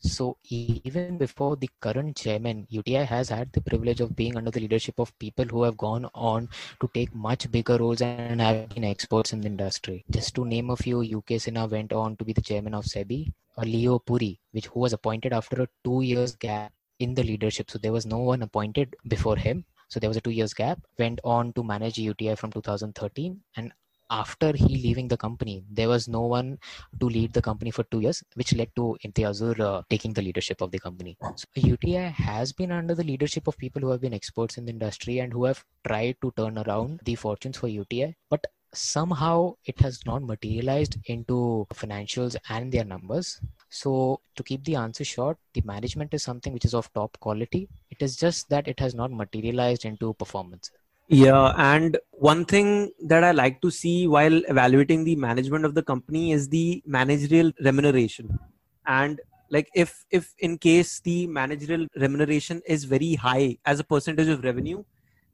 So 0.01 0.37
even 0.51 1.17
before 1.17 1.57
the 1.57 1.71
current 1.81 2.17
chairman, 2.17 2.67
UTI 2.69 3.05
has 3.05 3.31
had 3.31 3.51
the 3.53 3.63
privilege 3.63 4.01
of 4.01 4.15
being 4.15 4.37
under 4.37 4.51
the 4.51 4.61
leadership 4.61 4.99
of 4.99 5.19
people 5.19 5.47
who 5.47 5.63
have 5.63 5.79
gone 5.79 6.11
on 6.15 6.51
to 6.81 6.91
take 6.93 7.15
much 7.15 7.51
bigger 7.51 7.79
roles 7.79 8.03
and 8.03 8.41
have 8.41 8.69
been 8.69 8.85
experts 8.85 9.33
in 9.33 9.41
the 9.41 9.47
industry. 9.47 10.05
Just 10.11 10.35
to 10.35 10.45
name 10.45 10.69
a 10.69 10.77
few, 10.77 11.01
UK 11.01 11.41
Sinha 11.41 11.71
went 11.71 11.95
on 11.95 12.17
to 12.17 12.25
be 12.25 12.35
the 12.35 12.43
chairman 12.43 12.75
of 12.75 12.85
SEBI. 12.85 13.33
Or 13.57 13.65
Leo 13.65 13.99
Puri, 14.01 14.41
which 14.51 14.67
who 14.67 14.81
was 14.81 14.93
appointed 14.93 15.33
after 15.33 15.63
a 15.63 15.69
two 15.85 16.03
years 16.03 16.35
gap 16.35 16.73
in 16.99 17.15
the 17.15 17.23
leadership. 17.23 17.71
So 17.71 17.79
there 17.79 17.93
was 17.93 18.05
no 18.05 18.19
one 18.19 18.43
appointed 18.43 18.97
before 19.07 19.37
him. 19.37 19.65
So 19.89 20.01
there 20.01 20.11
was 20.11 20.17
a 20.17 20.21
two 20.21 20.31
years 20.31 20.55
gap. 20.55 20.81
Went 20.99 21.21
on 21.25 21.53
to 21.55 21.63
manage 21.63 21.99
UTI 21.99 22.35
from 22.35 22.53
2013, 22.53 23.41
and 23.57 23.73
after 24.11 24.53
he 24.53 24.77
leaving 24.77 25.09
the 25.09 25.17
company, 25.17 25.65
there 25.71 25.89
was 25.89 26.09
no 26.09 26.23
one 26.23 26.59
to 27.01 27.07
lead 27.07 27.33
the 27.33 27.43
company 27.43 27.71
for 27.71 27.85
two 27.85 28.01
years, 28.01 28.23
which 28.35 28.55
led 28.55 28.71
to 28.77 28.97
Imtiazur 29.05 29.59
uh, 29.61 29.83
taking 29.89 30.13
the 30.13 30.23
leadership 30.23 30.61
of 30.61 30.71
the 30.71 30.79
company. 30.79 31.17
So 31.37 31.47
UTI 31.55 32.11
has 32.11 32.53
been 32.53 32.71
under 32.71 32.95
the 32.95 33.05
leadership 33.05 33.47
of 33.47 33.57
people 33.57 33.81
who 33.81 33.91
have 33.91 34.01
been 34.01 34.15
experts 34.15 34.59
in 34.59 34.67
the 34.67 34.73
industry 34.73 35.19
and 35.21 35.33
who 35.33 35.45
have 35.45 35.65
tried 35.87 36.17
to 36.23 36.33
turn 36.37 36.59
around 36.59 37.01
the 37.05 37.15
fortunes 37.15 37.57
for 37.57 37.69
UTI, 37.69 38.15
but 38.31 38.47
somehow 38.75 39.55
it 39.65 39.79
has 39.81 40.05
not 40.07 40.23
materialized 40.23 40.99
into 41.07 41.67
financials 41.73 42.37
and 42.49 42.71
their 42.71 42.85
numbers. 42.85 43.41
So 43.71 44.21
to 44.37 44.43
keep 44.43 44.65
the 44.65 44.77
answer 44.77 45.05
short, 45.05 45.39
the 45.55 45.63
management 45.65 46.15
is 46.15 46.23
something 46.23 46.53
which 46.53 46.65
is 46.65 46.75
of 46.75 46.93
top 46.93 47.19
quality. 47.21 47.69
It 47.91 48.03
is 48.03 48.17
just 48.17 48.49
that 48.51 48.69
it 48.69 48.79
has 48.81 48.95
not 48.95 49.11
materialized 49.11 49.85
into 49.85 50.15
performance. 50.15 50.71
Yeah, 51.09 51.53
and 51.57 51.99
one 52.13 52.47
thing 52.47 52.91
that 53.05 53.25
I 53.25 53.33
like 53.33 53.61
to 53.61 53.71
see 53.71 54.07
while 54.07 54.43
evaluating 54.49 55.05
the 55.05 55.17
management 55.17 55.65
of 55.67 55.75
the 55.75 55.83
company 55.83 56.33
is 56.33 56.49
the 56.49 56.83
managerial 56.87 57.53
remuneration. 57.61 58.39
And 58.87 59.21
like 59.51 59.69
if 59.75 60.05
if 60.11 60.35
in 60.39 60.57
case 60.57 61.01
the 61.01 61.27
managerial 61.27 61.87
remuneration 61.97 62.63
is 62.67 62.85
very 62.85 63.15
high 63.15 63.59
as 63.67 63.81
a 63.81 63.85
percentage 63.85 64.29
of 64.29 64.45
revenue, 64.45 64.83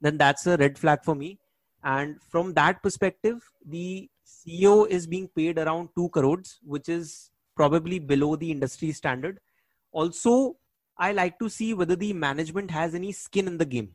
then 0.01 0.17
that's 0.17 0.45
a 0.45 0.57
red 0.57 0.77
flag 0.77 1.05
for 1.05 1.15
me. 1.15 1.39
And 1.83 2.21
from 2.29 2.53
that 2.53 2.83
perspective, 2.83 3.41
the 3.65 4.09
CEO 4.25 4.87
is 4.87 5.07
being 5.07 5.27
paid 5.27 5.57
around 5.57 5.89
2 5.95 6.09
crores, 6.09 6.59
which 6.63 6.89
is 6.89 7.31
probably 7.55 7.99
below 7.99 8.35
the 8.35 8.51
industry 8.51 8.91
standard. 8.91 9.39
Also, 9.91 10.57
I 10.97 11.11
like 11.11 11.39
to 11.39 11.49
see 11.49 11.73
whether 11.73 11.95
the 11.95 12.13
management 12.13 12.71
has 12.71 12.93
any 12.93 13.11
skin 13.11 13.47
in 13.47 13.57
the 13.57 13.65
game 13.65 13.93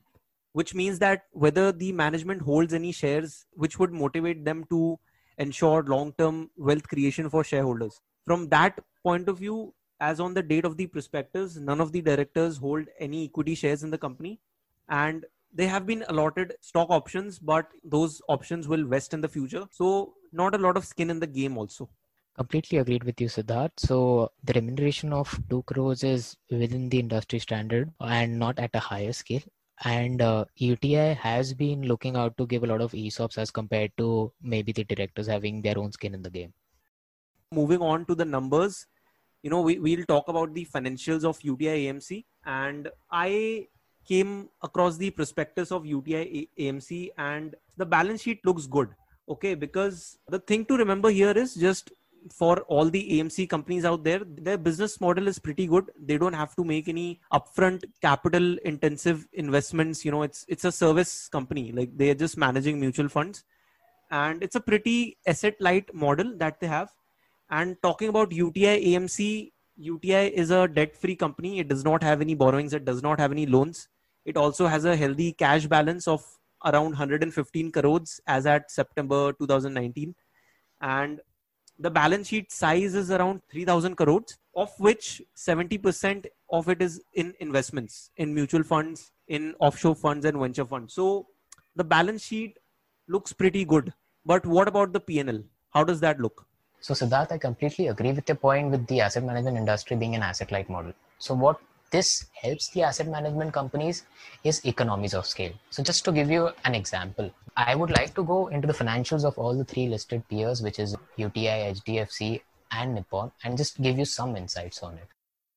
which 0.56 0.74
means 0.74 0.98
that 0.98 1.24
whether 1.32 1.70
the 1.70 1.92
management 1.92 2.40
holds 2.40 2.72
any 2.72 2.90
shares 2.90 3.44
which 3.62 3.78
would 3.78 3.92
motivate 3.92 4.42
them 4.42 4.64
to 4.70 4.98
ensure 5.36 5.82
long 5.82 6.12
term 6.16 6.50
wealth 6.56 6.88
creation 6.88 7.28
for 7.28 7.44
shareholders. 7.44 8.00
From 8.24 8.48
that 8.48 8.78
point 9.02 9.28
of 9.28 9.36
view, 9.36 9.74
as 10.00 10.18
on 10.18 10.32
the 10.32 10.42
date 10.42 10.64
of 10.64 10.78
the 10.78 10.86
prospectus, 10.86 11.56
none 11.56 11.78
of 11.78 11.92
the 11.92 12.00
directors 12.00 12.56
hold 12.56 12.86
any 12.98 13.26
equity 13.26 13.54
shares 13.54 13.82
in 13.82 13.90
the 13.90 13.98
company. 13.98 14.40
And 14.88 15.26
they 15.56 15.66
have 15.66 15.86
been 15.86 16.04
allotted 16.08 16.54
stock 16.60 16.90
options, 16.90 17.38
but 17.38 17.66
those 17.82 18.20
options 18.28 18.68
will 18.68 18.84
vest 18.84 19.14
in 19.14 19.20
the 19.20 19.28
future. 19.28 19.64
So, 19.70 20.14
not 20.32 20.54
a 20.54 20.58
lot 20.58 20.76
of 20.76 20.84
skin 20.84 21.10
in 21.10 21.18
the 21.18 21.26
game, 21.26 21.56
also. 21.56 21.88
Completely 22.36 22.78
agreed 22.78 23.04
with 23.04 23.20
you, 23.20 23.28
Siddharth. 23.28 23.72
So, 23.78 24.30
the 24.44 24.52
remuneration 24.52 25.12
of 25.12 25.40
2 25.50 25.62
crores 25.62 26.04
is 26.04 26.36
within 26.50 26.88
the 26.90 27.00
industry 27.00 27.38
standard 27.38 27.90
and 28.00 28.38
not 28.38 28.58
at 28.58 28.70
a 28.74 28.78
higher 28.78 29.12
scale 29.12 29.42
and 29.84 30.22
uh, 30.22 30.44
UTI 30.56 31.14
has 31.14 31.52
been 31.52 31.82
looking 31.82 32.16
out 32.16 32.36
to 32.38 32.46
give 32.46 32.64
a 32.64 32.66
lot 32.66 32.80
of 32.80 32.92
ESOPs 32.92 33.38
as 33.38 33.50
compared 33.50 33.92
to 33.98 34.32
maybe 34.42 34.72
the 34.72 34.84
directors 34.84 35.26
having 35.26 35.60
their 35.60 35.78
own 35.78 35.92
skin 35.92 36.14
in 36.14 36.22
the 36.22 36.30
game. 36.30 36.52
Moving 37.52 37.80
on 37.80 38.06
to 38.06 38.14
the 38.14 38.24
numbers, 38.24 38.86
you 39.42 39.50
know, 39.50 39.60
we, 39.60 39.78
we'll 39.78 40.04
talk 40.06 40.28
about 40.28 40.54
the 40.54 40.64
financials 40.64 41.24
of 41.24 41.38
UTI 41.42 41.86
AMC. 41.86 42.24
And 42.44 42.88
I 43.10 43.68
came 44.06 44.48
across 44.62 44.96
the 44.96 45.10
prospectus 45.10 45.72
of 45.72 45.86
UTI 45.86 46.48
AMC 46.58 47.10
and 47.18 47.54
the 47.76 47.86
balance 47.86 48.22
sheet 48.22 48.44
looks 48.44 48.66
good. 48.66 48.88
Okay, 49.28 49.54
because 49.54 50.18
the 50.28 50.38
thing 50.38 50.64
to 50.66 50.76
remember 50.76 51.10
here 51.10 51.32
is 51.32 51.54
just 51.54 51.90
for 52.32 52.60
all 52.62 52.88
the 52.88 53.18
AMC 53.18 53.48
companies 53.48 53.84
out 53.84 54.04
there, 54.04 54.20
their 54.24 54.58
business 54.58 55.00
model 55.00 55.28
is 55.28 55.38
pretty 55.38 55.66
good. 55.66 55.90
They 55.98 56.18
don't 56.18 56.32
have 56.32 56.54
to 56.56 56.64
make 56.64 56.88
any 56.88 57.20
upfront 57.32 57.84
capital 58.00 58.56
intensive 58.64 59.26
investments. 59.32 60.04
You 60.04 60.10
know, 60.12 60.22
it's 60.22 60.44
it's 60.48 60.64
a 60.64 60.72
service 60.72 61.28
company. 61.28 61.72
Like 61.72 61.96
they're 61.96 62.14
just 62.14 62.36
managing 62.36 62.80
mutual 62.80 63.08
funds, 63.08 63.44
and 64.10 64.42
it's 64.42 64.56
a 64.56 64.60
pretty 64.60 65.18
asset 65.26 65.56
light 65.60 65.92
model 65.94 66.36
that 66.38 66.60
they 66.60 66.66
have. 66.66 66.90
And 67.50 67.76
talking 67.82 68.08
about 68.08 68.32
UTI 68.32 68.94
AMC, 68.94 69.52
UTI 69.76 70.28
is 70.34 70.50
a 70.50 70.66
debt 70.66 70.96
free 70.96 71.16
company. 71.16 71.60
It 71.60 71.68
does 71.68 71.84
not 71.84 72.02
have 72.02 72.20
any 72.20 72.34
borrowings. 72.34 72.72
It 72.72 72.84
does 72.84 73.02
not 73.02 73.20
have 73.20 73.30
any 73.30 73.46
loans. 73.46 73.88
It 74.26 74.36
also 74.36 74.66
has 74.66 74.84
a 74.84 74.96
healthy 74.96 75.32
cash 75.32 75.66
balance 75.66 76.08
of 76.08 76.22
around 76.64 76.90
115 76.98 77.70
crores 77.70 78.20
as 78.26 78.44
at 78.44 78.70
September 78.70 79.32
2019 79.32 80.14
and 80.80 81.20
the 81.78 81.90
balance 81.90 82.28
sheet 82.28 82.50
size 82.50 82.94
is 82.94 83.10
around 83.12 83.40
3000 83.50 83.94
crores 83.94 84.36
of 84.56 84.70
which 84.78 85.22
70% 85.36 86.26
of 86.50 86.68
it 86.68 86.82
is 86.82 87.00
in 87.14 87.34
investments 87.38 88.10
in 88.16 88.34
mutual 88.34 88.64
funds 88.64 89.12
in 89.28 89.54
offshore 89.60 89.94
funds 89.94 90.24
and 90.24 90.40
venture 90.40 90.64
funds. 90.64 90.94
So 90.94 91.28
the 91.76 91.84
balance 91.84 92.24
sheet 92.24 92.58
looks 93.08 93.32
pretty 93.32 93.64
good. 93.64 93.92
But 94.24 94.44
what 94.44 94.66
about 94.66 94.92
the 94.92 95.00
pnl 95.00 95.44
how 95.70 95.84
does 95.84 96.00
that 96.00 96.18
look? 96.18 96.46
So 96.80 96.94
siddharth 96.94 97.30
i 97.30 97.38
completely 97.38 97.86
agree 97.94 98.12
with 98.12 98.28
your 98.28 98.40
point 98.48 98.70
with 98.72 98.86
the 98.88 99.00
asset 99.06 99.24
management 99.30 99.56
industry 99.56 99.96
being 99.96 100.16
an 100.16 100.22
asset 100.22 100.50
light 100.50 100.68
model. 100.68 100.92
So 101.18 101.34
what 101.34 101.60
this 101.96 102.26
helps 102.42 102.68
the 102.74 102.82
asset 102.88 103.08
management 103.16 103.52
companies 103.58 104.04
is 104.44 104.64
economies 104.72 105.14
of 105.14 105.24
scale. 105.24 105.54
So 105.70 105.82
just 105.82 106.04
to 106.06 106.12
give 106.12 106.30
you 106.30 106.50
an 106.64 106.74
example, 106.74 107.30
I 107.56 107.74
would 107.74 107.90
like 107.98 108.14
to 108.16 108.22
go 108.22 108.48
into 108.48 108.66
the 108.70 108.78
financials 108.80 109.24
of 109.24 109.38
all 109.38 109.54
the 109.56 109.64
three 109.64 109.88
listed 109.88 110.28
peers, 110.28 110.62
which 110.62 110.78
is 110.78 110.94
UTI, 111.16 111.58
HDFC, 111.76 112.40
and 112.70 112.94
Nippon, 112.94 113.30
and 113.44 113.56
just 113.56 113.80
give 113.80 113.98
you 113.98 114.04
some 114.04 114.36
insights 114.36 114.82
on 114.82 114.94
it. 114.94 115.08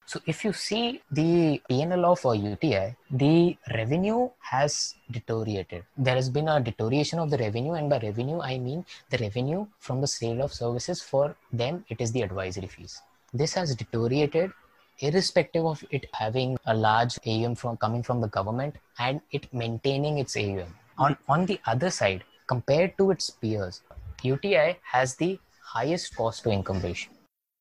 So 0.05 0.21
if 0.25 0.45
you 0.45 0.53
see 0.53 1.01
the 1.11 1.61
PNL 1.69 2.05
of 2.11 2.21
UTI, 2.43 2.95
the 3.11 3.57
revenue 3.75 4.29
has 4.51 4.95
deteriorated. 5.11 5.83
There 5.97 6.15
has 6.15 6.29
been 6.29 6.47
a 6.47 6.59
deterioration 6.59 7.19
of 7.19 7.29
the 7.29 7.37
revenue, 7.37 7.73
and 7.73 7.89
by 7.89 7.99
revenue 7.99 8.39
I 8.41 8.57
mean 8.59 8.85
the 9.09 9.17
revenue 9.17 9.67
from 9.79 10.01
the 10.01 10.07
sale 10.07 10.41
of 10.41 10.53
services. 10.53 11.01
For 11.01 11.35
them, 11.51 11.85
it 11.89 12.01
is 12.01 12.11
the 12.13 12.23
advisory 12.23 12.67
fees. 12.67 13.01
This 13.33 13.53
has 13.53 13.75
deteriorated 13.75 14.51
irrespective 14.99 15.65
of 15.65 15.83
it 15.91 16.05
having 16.13 16.57
a 16.65 16.73
large 16.73 17.17
AUM 17.25 17.55
from 17.55 17.77
coming 17.77 18.03
from 18.03 18.21
the 18.21 18.27
government 18.27 18.75
and 18.99 19.21
it 19.31 19.51
maintaining 19.53 20.17
its 20.17 20.35
AUM. 20.35 20.73
On, 20.97 21.17
on 21.27 21.45
the 21.45 21.59
other 21.65 21.89
side, 21.89 22.23
compared 22.47 22.97
to 22.97 23.11
its 23.11 23.29
peers, 23.29 23.81
UTI 24.23 24.77
has 24.83 25.15
the 25.15 25.39
highest 25.63 26.15
cost 26.15 26.43
to 26.43 26.51
income 26.51 26.81
ratio. 26.81 27.11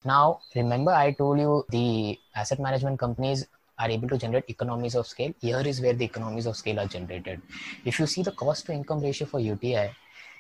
Now, 0.05 0.41
remember, 0.55 0.93
I 0.93 1.13
told 1.13 1.39
you 1.39 1.65
the 1.71 2.19
asset 2.35 2.59
management 2.61 2.99
companies 2.99 3.47
are 3.79 3.91
able 3.91 4.09
to 4.09 4.19
generate 4.19 4.45
economies 4.49 4.95
of 4.95 5.07
scale. 5.07 5.33
Here 5.41 5.61
is 5.61 5.81
where 5.81 5.93
the 5.93 6.05
economies 6.05 6.47
of 6.47 6.57
scale 6.57 6.81
are 6.81 6.87
generated. 6.87 7.41
If 7.85 8.01
you 8.01 8.07
see 8.07 8.23
the 8.23 8.33
cost 8.33 8.67
to 8.67 8.73
income 8.73 9.01
ratio 9.01 9.27
for 9.27 9.39
UTI 9.39 9.91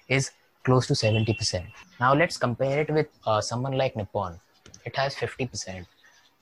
is 0.09 0.31
close 0.65 0.87
to 0.89 0.95
70%. 0.95 1.65
Now, 2.01 2.15
let's 2.15 2.37
compare 2.37 2.81
it 2.81 2.91
with 2.91 3.07
uh, 3.27 3.41
someone 3.41 3.73
like 3.73 3.97
Nippon 3.97 4.39
it 4.85 4.97
has 4.97 5.15
50%. 5.15 5.87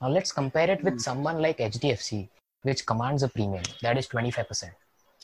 Now 0.01 0.09
let's 0.09 0.31
compare 0.31 0.69
it 0.69 0.83
with 0.83 0.95
mm. 0.95 1.01
someone 1.01 1.41
like 1.41 1.57
HDFC, 1.57 2.29
which 2.61 2.85
commands 2.85 3.23
a 3.23 3.27
premium 3.29 3.63
that 3.81 3.97
is 3.97 4.07
25%. 4.07 4.69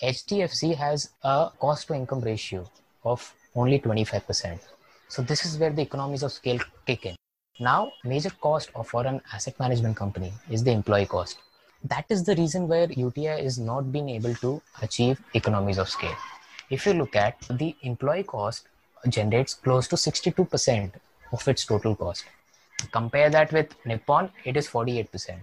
HDFC 0.02 0.76
has 0.76 1.10
a 1.24 1.52
cost 1.60 1.88
to 1.88 1.94
income 1.94 2.22
ratio 2.22 2.70
of 3.04 3.34
only 3.56 3.80
25%. 3.80 4.60
So 5.08 5.22
this 5.22 5.46
is 5.46 5.58
where 5.60 5.70
the 5.70 5.84
economies 5.84 6.24
of 6.24 6.32
scale 6.32 6.60
kick 6.88 7.06
in. 7.06 7.16
Now, 7.60 7.92
major 8.04 8.32
cost 8.32 8.72
of 8.74 8.88
for 8.88 9.06
an 9.06 9.22
asset 9.32 9.60
management 9.60 9.96
company 9.96 10.34
is 10.50 10.64
the 10.64 10.72
employee 10.72 11.06
cost. 11.06 11.38
That 11.84 12.06
is 12.10 12.24
the 12.24 12.36
reason 12.36 12.68
where 12.68 12.92
UTI 12.92 13.42
is 13.46 13.60
not 13.60 13.92
being 13.92 14.10
able 14.10 14.34
to 14.36 14.60
achieve 14.82 15.22
economies 15.36 15.78
of 15.78 15.88
scale. 15.88 16.16
If 16.72 16.88
you 16.88 16.94
look 16.94 17.16
at 17.16 17.40
the 17.52 17.76
employee 17.84 18.24
cost 18.24 18.68
generates 19.08 19.54
close 19.54 19.88
to 19.90 19.96
62% 19.98 20.94
of 21.32 21.48
its 21.48 21.66
total 21.66 21.96
cost. 21.96 22.26
Compare 22.92 23.30
that 23.30 23.52
with 23.52 23.76
Nippon, 23.86 24.30
it 24.46 24.58
is 24.58 24.68
48%. 24.68 25.38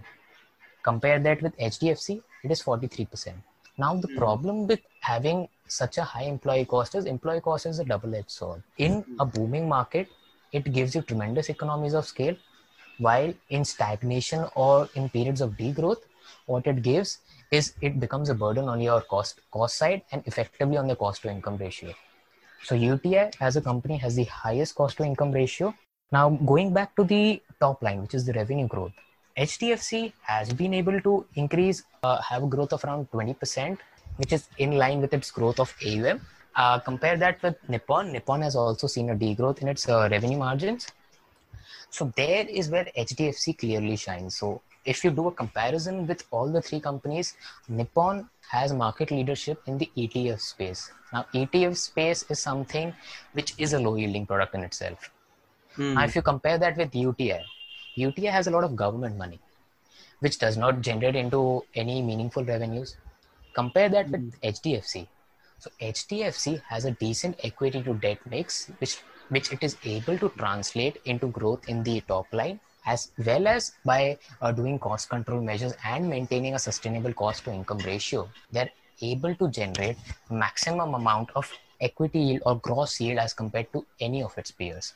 Compare 0.83 1.19
that 1.19 1.41
with 1.41 1.57
HDFC, 1.57 2.21
it 2.43 2.51
is 2.51 2.61
43%. 2.61 3.33
Now, 3.77 3.95
the 3.95 4.07
mm. 4.07 4.17
problem 4.17 4.67
with 4.67 4.79
having 4.99 5.47
such 5.67 5.97
a 5.97 6.03
high 6.03 6.23
employee 6.23 6.65
cost 6.65 6.95
is 6.95 7.05
employee 7.05 7.41
cost 7.41 7.65
is 7.65 7.79
a 7.79 7.85
double 7.85 8.13
edged 8.13 8.31
sword. 8.31 8.61
In 8.77 9.05
a 9.19 9.25
booming 9.25 9.67
market, 9.69 10.07
it 10.51 10.71
gives 10.73 10.95
you 10.95 11.01
tremendous 11.01 11.49
economies 11.49 11.93
of 11.93 12.05
scale, 12.05 12.35
while 12.97 13.33
in 13.49 13.63
stagnation 13.63 14.45
or 14.55 14.89
in 14.95 15.09
periods 15.09 15.41
of 15.41 15.51
degrowth, 15.51 16.01
what 16.45 16.67
it 16.67 16.81
gives 16.81 17.19
is 17.51 17.73
it 17.81 17.99
becomes 17.99 18.29
a 18.29 18.35
burden 18.35 18.67
on 18.67 18.79
your 18.79 19.01
cost 19.01 19.41
cost 19.51 19.77
side 19.77 20.01
and 20.11 20.23
effectively 20.25 20.77
on 20.77 20.87
the 20.87 20.95
cost 20.95 21.21
to 21.21 21.29
income 21.29 21.57
ratio. 21.57 21.93
So 22.63 22.75
UTI 22.75 23.31
as 23.39 23.55
a 23.55 23.61
company 23.61 23.97
has 23.97 24.15
the 24.15 24.25
highest 24.25 24.75
cost 24.75 24.97
to 24.97 25.03
income 25.03 25.31
ratio. 25.31 25.73
Now 26.11 26.29
going 26.29 26.73
back 26.73 26.95
to 26.97 27.03
the 27.03 27.41
top 27.59 27.81
line, 27.81 28.01
which 28.01 28.13
is 28.13 28.25
the 28.25 28.33
revenue 28.33 28.67
growth, 28.67 28.91
HDFC 29.37 30.11
has 30.23 30.53
been 30.53 30.73
able 30.73 30.99
to 31.01 31.25
increase, 31.35 31.83
uh, 32.03 32.21
have 32.21 32.43
a 32.43 32.47
growth 32.47 32.73
of 32.73 32.83
around 32.83 33.09
20%, 33.11 33.77
which 34.17 34.33
is 34.33 34.49
in 34.57 34.71
line 34.77 34.99
with 34.99 35.13
its 35.13 35.31
growth 35.31 35.59
of 35.59 35.73
AUM. 35.85 36.19
Uh, 36.53 36.79
compare 36.79 37.15
that 37.15 37.41
with 37.41 37.55
Nippon. 37.69 38.11
Nippon 38.11 38.41
has 38.41 38.57
also 38.57 38.87
seen 38.87 39.09
a 39.09 39.15
degrowth 39.15 39.61
in 39.61 39.69
its 39.69 39.87
uh, 39.87 40.09
revenue 40.11 40.37
margins. 40.37 40.87
So 41.89 42.11
there 42.17 42.45
is 42.45 42.69
where 42.69 42.87
HDFC 42.97 43.57
clearly 43.57 43.95
shines. 43.95 44.35
So 44.35 44.61
if 44.83 45.05
you 45.05 45.11
do 45.11 45.27
a 45.27 45.31
comparison 45.31 46.07
with 46.07 46.25
all 46.31 46.51
the 46.51 46.61
three 46.61 46.81
companies, 46.81 47.35
Nippon 47.69 48.29
has 48.49 48.73
market 48.73 49.11
leadership 49.11 49.61
in 49.65 49.77
the 49.77 49.89
ETF 49.97 50.41
space. 50.41 50.91
Now, 51.13 51.25
ETF 51.33 51.77
space 51.77 52.25
is 52.29 52.39
something 52.39 52.93
which 53.31 53.53
is 53.57 53.71
a 53.73 53.79
low 53.79 53.95
yielding 53.95 54.25
product 54.25 54.55
in 54.55 54.63
itself. 54.63 55.09
Hmm. 55.75 55.93
Now, 55.95 56.03
if 56.03 56.15
you 56.15 56.21
compare 56.21 56.57
that 56.57 56.77
with 56.77 56.95
UTI, 56.95 57.41
UTI 57.95 58.27
has 58.27 58.47
a 58.47 58.51
lot 58.51 58.63
of 58.63 58.75
government 58.75 59.17
money, 59.17 59.39
which 60.19 60.37
does 60.39 60.57
not 60.57 60.81
generate 60.81 61.15
into 61.15 61.63
any 61.75 62.01
meaningful 62.01 62.43
revenues. 62.43 62.97
Compare 63.53 63.89
that 63.89 64.09
with 64.09 64.33
hmm. 64.33 64.47
HDFC. 64.47 65.07
So 65.59 65.69
HDFC 65.79 66.61
has 66.63 66.85
a 66.85 66.91
decent 66.91 67.39
equity 67.43 67.83
to 67.83 67.93
debt 67.93 68.19
mix, 68.29 68.71
which 68.79 68.97
which 69.29 69.51
it 69.53 69.63
is 69.63 69.77
able 69.85 70.17
to 70.17 70.29
translate 70.37 70.97
into 71.05 71.27
growth 71.27 71.67
in 71.69 71.83
the 71.83 72.01
top 72.01 72.31
line 72.33 72.59
as 72.85 73.11
well 73.25 73.47
as 73.47 73.73
by 73.85 74.17
uh, 74.41 74.51
doing 74.51 74.77
cost 74.79 75.09
control 75.09 75.41
measures 75.41 75.73
and 75.85 76.09
maintaining 76.09 76.55
a 76.55 76.59
sustainable 76.59 77.13
cost 77.13 77.43
to 77.45 77.53
income 77.53 77.77
ratio 77.85 78.27
they're 78.51 78.71
able 79.01 79.33
to 79.35 79.49
generate 79.49 79.97
maximum 80.29 80.93
amount 80.95 81.29
of 81.35 81.51
equity 81.79 82.19
yield 82.19 82.41
or 82.45 82.55
gross 82.57 82.99
yield 82.99 83.19
as 83.19 83.33
compared 83.33 83.71
to 83.73 83.85
any 83.99 84.21
of 84.23 84.37
its 84.37 84.51
peers 84.51 84.93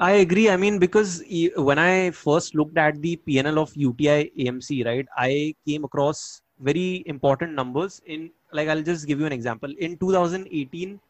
i 0.00 0.12
agree. 0.12 0.50
I 0.50 0.56
mean 0.56 0.78
because 0.78 1.22
when 1.56 1.78
i 1.78 2.10
first 2.10 2.54
looked 2.54 2.76
at 2.76 3.00
the 3.00 3.18
pnl 3.26 3.58
of 3.58 3.74
uti 3.76 4.06
amc 4.44 4.84
right 4.86 5.06
i 5.16 5.54
came 5.66 5.84
across 5.84 6.42
very 6.60 7.02
important 7.06 7.52
numbers 7.52 8.00
in 8.06 8.30
like 8.52 8.68
i'll 8.68 8.82
just 8.82 9.06
give 9.06 9.20
you 9.20 9.26
an 9.26 9.32
example. 9.32 9.72
In 9.78 9.96
2018 9.96 11.00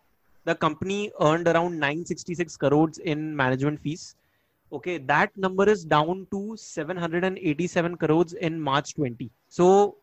the 0.44 0.54
company 0.54 1.10
earned 1.20 1.48
around 1.48 1.78
966 1.78 2.56
crores 2.58 2.98
in 2.98 3.34
management 3.34 3.80
fees. 3.80 4.14
Okay 4.72 4.98
that 4.98 5.34
number 5.36 5.68
is 5.68 5.84
down 5.84 6.26
to 6.30 6.56
787 6.56 7.96
crores 7.96 8.32
in 8.34 8.60
march 8.60 8.94
20 8.94 9.30
so 9.48 9.96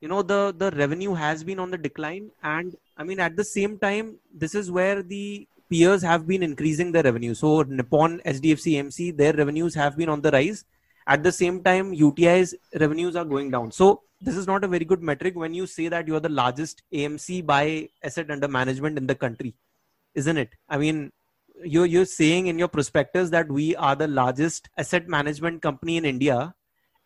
you 0.00 0.08
know 0.08 0.22
the 0.22 0.54
the 0.58 0.70
revenue 0.72 1.14
has 1.14 1.42
been 1.42 1.58
on 1.58 1.70
the 1.70 1.78
decline. 1.78 2.30
And 2.42 2.76
i 2.98 3.04
mean 3.04 3.20
at 3.20 3.36
the 3.36 3.44
same 3.44 3.78
time 3.78 4.16
this 4.34 4.54
is 4.54 4.70
where 4.70 5.02
the 5.02 5.46
peers 5.70 6.02
have 6.02 6.26
been 6.26 6.42
increasing 6.42 6.92
their 6.92 7.02
revenue. 7.02 7.34
So 7.34 7.62
nippon 7.62 8.20
hdfc 8.24 8.74
amc 8.80 9.16
their 9.16 9.32
revenues 9.32 9.74
have 9.74 9.96
been 9.96 10.08
on 10.08 10.20
the 10.20 10.30
rise. 10.30 10.64
At 11.06 11.22
the 11.22 11.32
same 11.32 11.62
time 11.62 11.92
uti's 11.92 12.54
revenues 12.74 13.16
are 13.16 13.24
going 13.24 13.50
down. 13.50 13.70
So 13.72 14.02
this 14.20 14.36
is 14.36 14.46
not 14.46 14.64
a 14.64 14.68
very 14.68 14.84
good 14.84 15.02
metric 15.02 15.36
when 15.36 15.54
you 15.54 15.66
say 15.66 15.88
that 15.88 16.08
you 16.08 16.16
are 16.16 16.20
the 16.20 16.28
largest 16.28 16.82
amc 16.92 17.44
by 17.46 17.88
asset 18.02 18.30
under 18.30 18.48
management 18.48 18.98
in 18.98 19.06
the 19.06 19.14
country 19.14 19.54
isn't 20.16 20.38
it? 20.38 20.50
I 20.68 20.78
mean 20.78 21.12
you're 21.64 21.86
you're 21.86 22.04
saying 22.04 22.48
in 22.48 22.58
your 22.58 22.68
prospectus 22.68 23.30
that 23.30 23.50
we 23.50 23.74
are 23.76 23.96
the 23.96 24.08
largest 24.08 24.68
asset 24.76 25.08
management 25.08 25.62
company 25.62 25.96
in 25.96 26.04
India, 26.04 26.54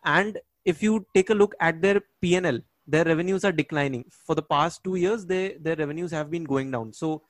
and 0.04 0.38
if 0.64 0.82
you 0.82 1.06
take 1.14 1.30
a 1.30 1.34
look 1.34 1.54
at 1.60 1.80
their 1.82 2.00
PNL, 2.22 2.62
their 2.86 3.04
revenues 3.04 3.44
are 3.44 3.52
declining. 3.52 4.04
For 4.26 4.34
the 4.34 4.42
past 4.42 4.82
two 4.82 4.96
years. 4.96 5.26
They 5.26 5.56
their 5.60 5.76
revenues 5.76 6.10
have 6.12 6.30
been 6.30 6.44
going 6.44 6.70
down. 6.70 6.92
So 6.92 7.22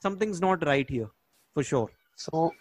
something's 0.00 0.40
not 0.40 0.64
right 0.66 0.88
here, 0.88 1.10
for 1.54 1.62
sure. 1.62 1.90
So. 2.16 2.52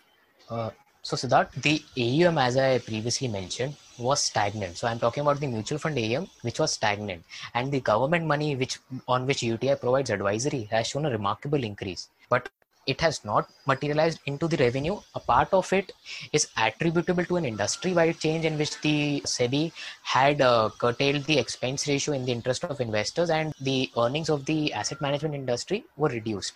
Uh, 0.50 0.72
so 1.06 1.18
Siddharth, 1.18 1.52
the 1.62 1.84
AUM, 1.98 2.38
as 2.38 2.56
I 2.56 2.80
previously 2.80 3.28
mentioned, 3.28 3.76
was 3.98 4.24
stagnant. 4.24 4.78
So 4.78 4.88
I'm 4.88 5.00
talking 5.00 5.20
about 5.20 5.42
the 5.42 5.48
mutual 5.48 5.78
fund 5.78 5.98
AUM, 5.98 6.30
which 6.44 6.60
was 6.60 6.72
stagnant, 6.72 7.26
and 7.54 7.70
the 7.70 7.82
government 7.82 8.26
money, 8.26 8.56
which 8.56 8.80
on 9.06 9.26
which 9.26 9.44
UTI 9.44 9.76
provides 9.76 10.10
advisory, 10.10 10.64
has 10.72 10.88
shown 10.88 11.06
a 11.06 11.10
remarkable 11.10 11.62
increase. 11.62 12.08
But 12.30 12.48
it 12.88 13.02
has 13.02 13.26
not 13.26 13.50
materialized 13.66 14.20
into 14.28 14.48
the 14.48 14.56
revenue. 14.58 15.00
A 15.16 15.20
part 15.20 15.54
of 15.54 15.72
it 15.74 15.92
is 16.32 16.48
attributable 16.56 17.26
to 17.26 17.36
an 17.36 17.44
industry-wide 17.46 18.20
change 18.20 18.46
in 18.46 18.58
which 18.58 18.80
the 18.80 19.22
SEBI 19.26 19.74
had 20.04 20.40
uh, 20.40 20.70
curtailed 20.78 21.26
the 21.26 21.38
expense 21.38 21.86
ratio 21.86 22.14
in 22.14 22.24
the 22.26 22.32
interest 22.32 22.64
of 22.64 22.80
investors 22.80 23.30
and 23.30 23.54
the 23.60 23.92
earnings 23.98 24.30
of 24.30 24.46
the 24.46 24.74
asset 24.74 25.02
management 25.02 25.36
industry 25.36 25.84
were 25.98 26.10
reduced. 26.10 26.54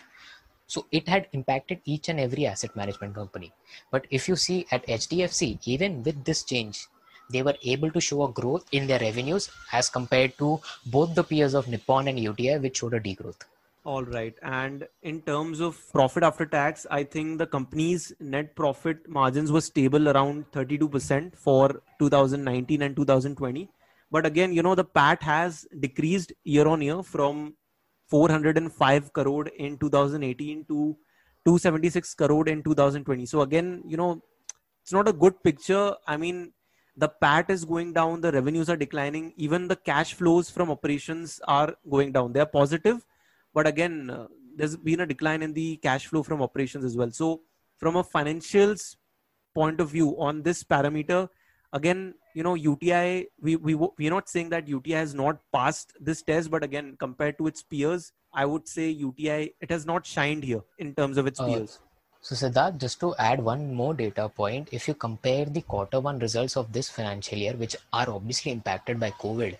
So 0.67 0.85
it 0.91 1.07
had 1.07 1.27
impacted 1.31 1.79
each 1.85 2.09
and 2.09 2.19
every 2.19 2.45
asset 2.45 2.75
management 2.75 3.15
company. 3.15 3.53
But 3.89 4.05
if 4.09 4.27
you 4.27 4.35
see 4.35 4.67
at 4.71 4.85
HDFC, 4.85 5.59
even 5.65 6.03
with 6.03 6.23
this 6.25 6.43
change, 6.43 6.87
they 7.29 7.41
were 7.41 7.55
able 7.63 7.91
to 7.91 8.01
show 8.01 8.23
a 8.23 8.31
growth 8.31 8.65
in 8.71 8.87
their 8.87 8.99
revenues 8.99 9.49
as 9.71 9.89
compared 9.89 10.37
to 10.37 10.59
both 10.85 11.15
the 11.15 11.23
peers 11.23 11.53
of 11.53 11.67
Nippon 11.67 12.07
and 12.07 12.19
UTI, 12.19 12.59
which 12.59 12.77
showed 12.77 12.93
a 12.93 12.99
degrowth. 12.99 13.41
All 13.83 14.03
right. 14.03 14.35
And 14.41 14.85
in 15.03 15.21
terms 15.21 15.61
of 15.61 15.81
profit 15.93 16.23
after 16.23 16.45
tax, 16.45 16.85
I 16.91 17.03
think 17.03 17.37
the 17.37 17.47
company's 17.47 18.11
net 18.19 18.53
profit 18.53 19.07
margins 19.07 19.49
were 19.49 19.61
stable 19.61 20.09
around 20.09 20.51
32% 20.51 21.35
for 21.37 21.81
2019 21.99 22.81
and 22.81 22.95
2020. 22.95 23.69
But 24.11 24.25
again, 24.25 24.51
you 24.53 24.61
know, 24.61 24.75
the 24.75 24.83
PAT 24.83 25.23
has 25.23 25.65
decreased 25.79 26.33
year 26.43 26.67
on 26.67 26.81
year 26.81 27.03
from 27.03 27.53
405 28.07 29.13
crore 29.13 29.47
in 29.47 29.77
2018 29.77 30.65
to 30.65 30.97
276 31.45 32.13
crore 32.15 32.47
in 32.47 32.63
2020. 32.63 33.25
So 33.25 33.41
again, 33.41 33.83
you 33.87 33.97
know, 33.97 34.21
it's 34.83 34.93
not 34.93 35.07
a 35.07 35.13
good 35.13 35.41
picture. 35.43 35.93
I 36.07 36.17
mean, 36.17 36.53
the 36.95 37.09
PAT 37.09 37.49
is 37.49 37.65
going 37.65 37.93
down, 37.93 38.21
the 38.21 38.31
revenues 38.31 38.69
are 38.69 38.77
declining, 38.77 39.33
even 39.37 39.67
the 39.67 39.75
cash 39.75 40.13
flows 40.13 40.49
from 40.49 40.71
operations 40.71 41.39
are 41.47 41.75
going 41.89 42.11
down. 42.11 42.33
They 42.33 42.39
are 42.39 42.45
positive 42.45 43.05
but 43.57 43.67
again 43.67 44.09
uh, 44.09 44.27
there's 44.55 44.77
been 44.77 45.01
a 45.01 45.05
decline 45.11 45.41
in 45.41 45.53
the 45.53 45.77
cash 45.77 46.05
flow 46.07 46.23
from 46.23 46.41
operations 46.47 46.85
as 46.85 46.95
well 46.95 47.11
so 47.11 47.41
from 47.77 47.95
a 47.95 48.03
financials 48.03 48.95
point 49.55 49.79
of 49.79 49.89
view 49.89 50.09
on 50.27 50.43
this 50.43 50.63
parameter 50.63 51.27
again 51.73 52.13
you 52.33 52.43
know 52.43 52.55
uti 52.55 53.27
we, 53.41 53.55
we 53.55 53.75
we're 53.75 54.11
not 54.11 54.29
saying 54.29 54.49
that 54.49 54.67
uti 54.67 54.91
has 54.91 55.13
not 55.13 55.39
passed 55.51 55.93
this 55.99 56.21
test 56.21 56.49
but 56.49 56.63
again 56.63 56.95
compared 56.99 57.37
to 57.37 57.47
its 57.47 57.63
peers 57.63 58.11
i 58.33 58.45
would 58.45 58.67
say 58.67 58.89
uti 58.89 59.29
it 59.59 59.69
has 59.69 59.85
not 59.85 60.05
shined 60.05 60.43
here 60.43 60.61
in 60.77 60.93
terms 60.95 61.17
of 61.17 61.27
its 61.27 61.39
uh, 61.39 61.45
peers 61.45 61.79
so 62.19 62.35
Siddharth, 62.35 62.77
just 62.77 62.99
to 63.01 63.15
add 63.17 63.41
one 63.41 63.73
more 63.73 63.93
data 63.93 64.27
point, 64.27 64.69
if 64.71 64.87
you 64.87 64.95
compare 64.95 65.45
the 65.45 65.61
quarter 65.61 65.99
one 65.99 66.19
results 66.19 66.57
of 66.57 66.73
this 66.73 66.89
financial 66.89 67.37
year, 67.37 67.53
which 67.53 67.75
are 67.93 68.09
obviously 68.09 68.51
impacted 68.51 68.99
by 68.99 69.11
COVID, 69.11 69.55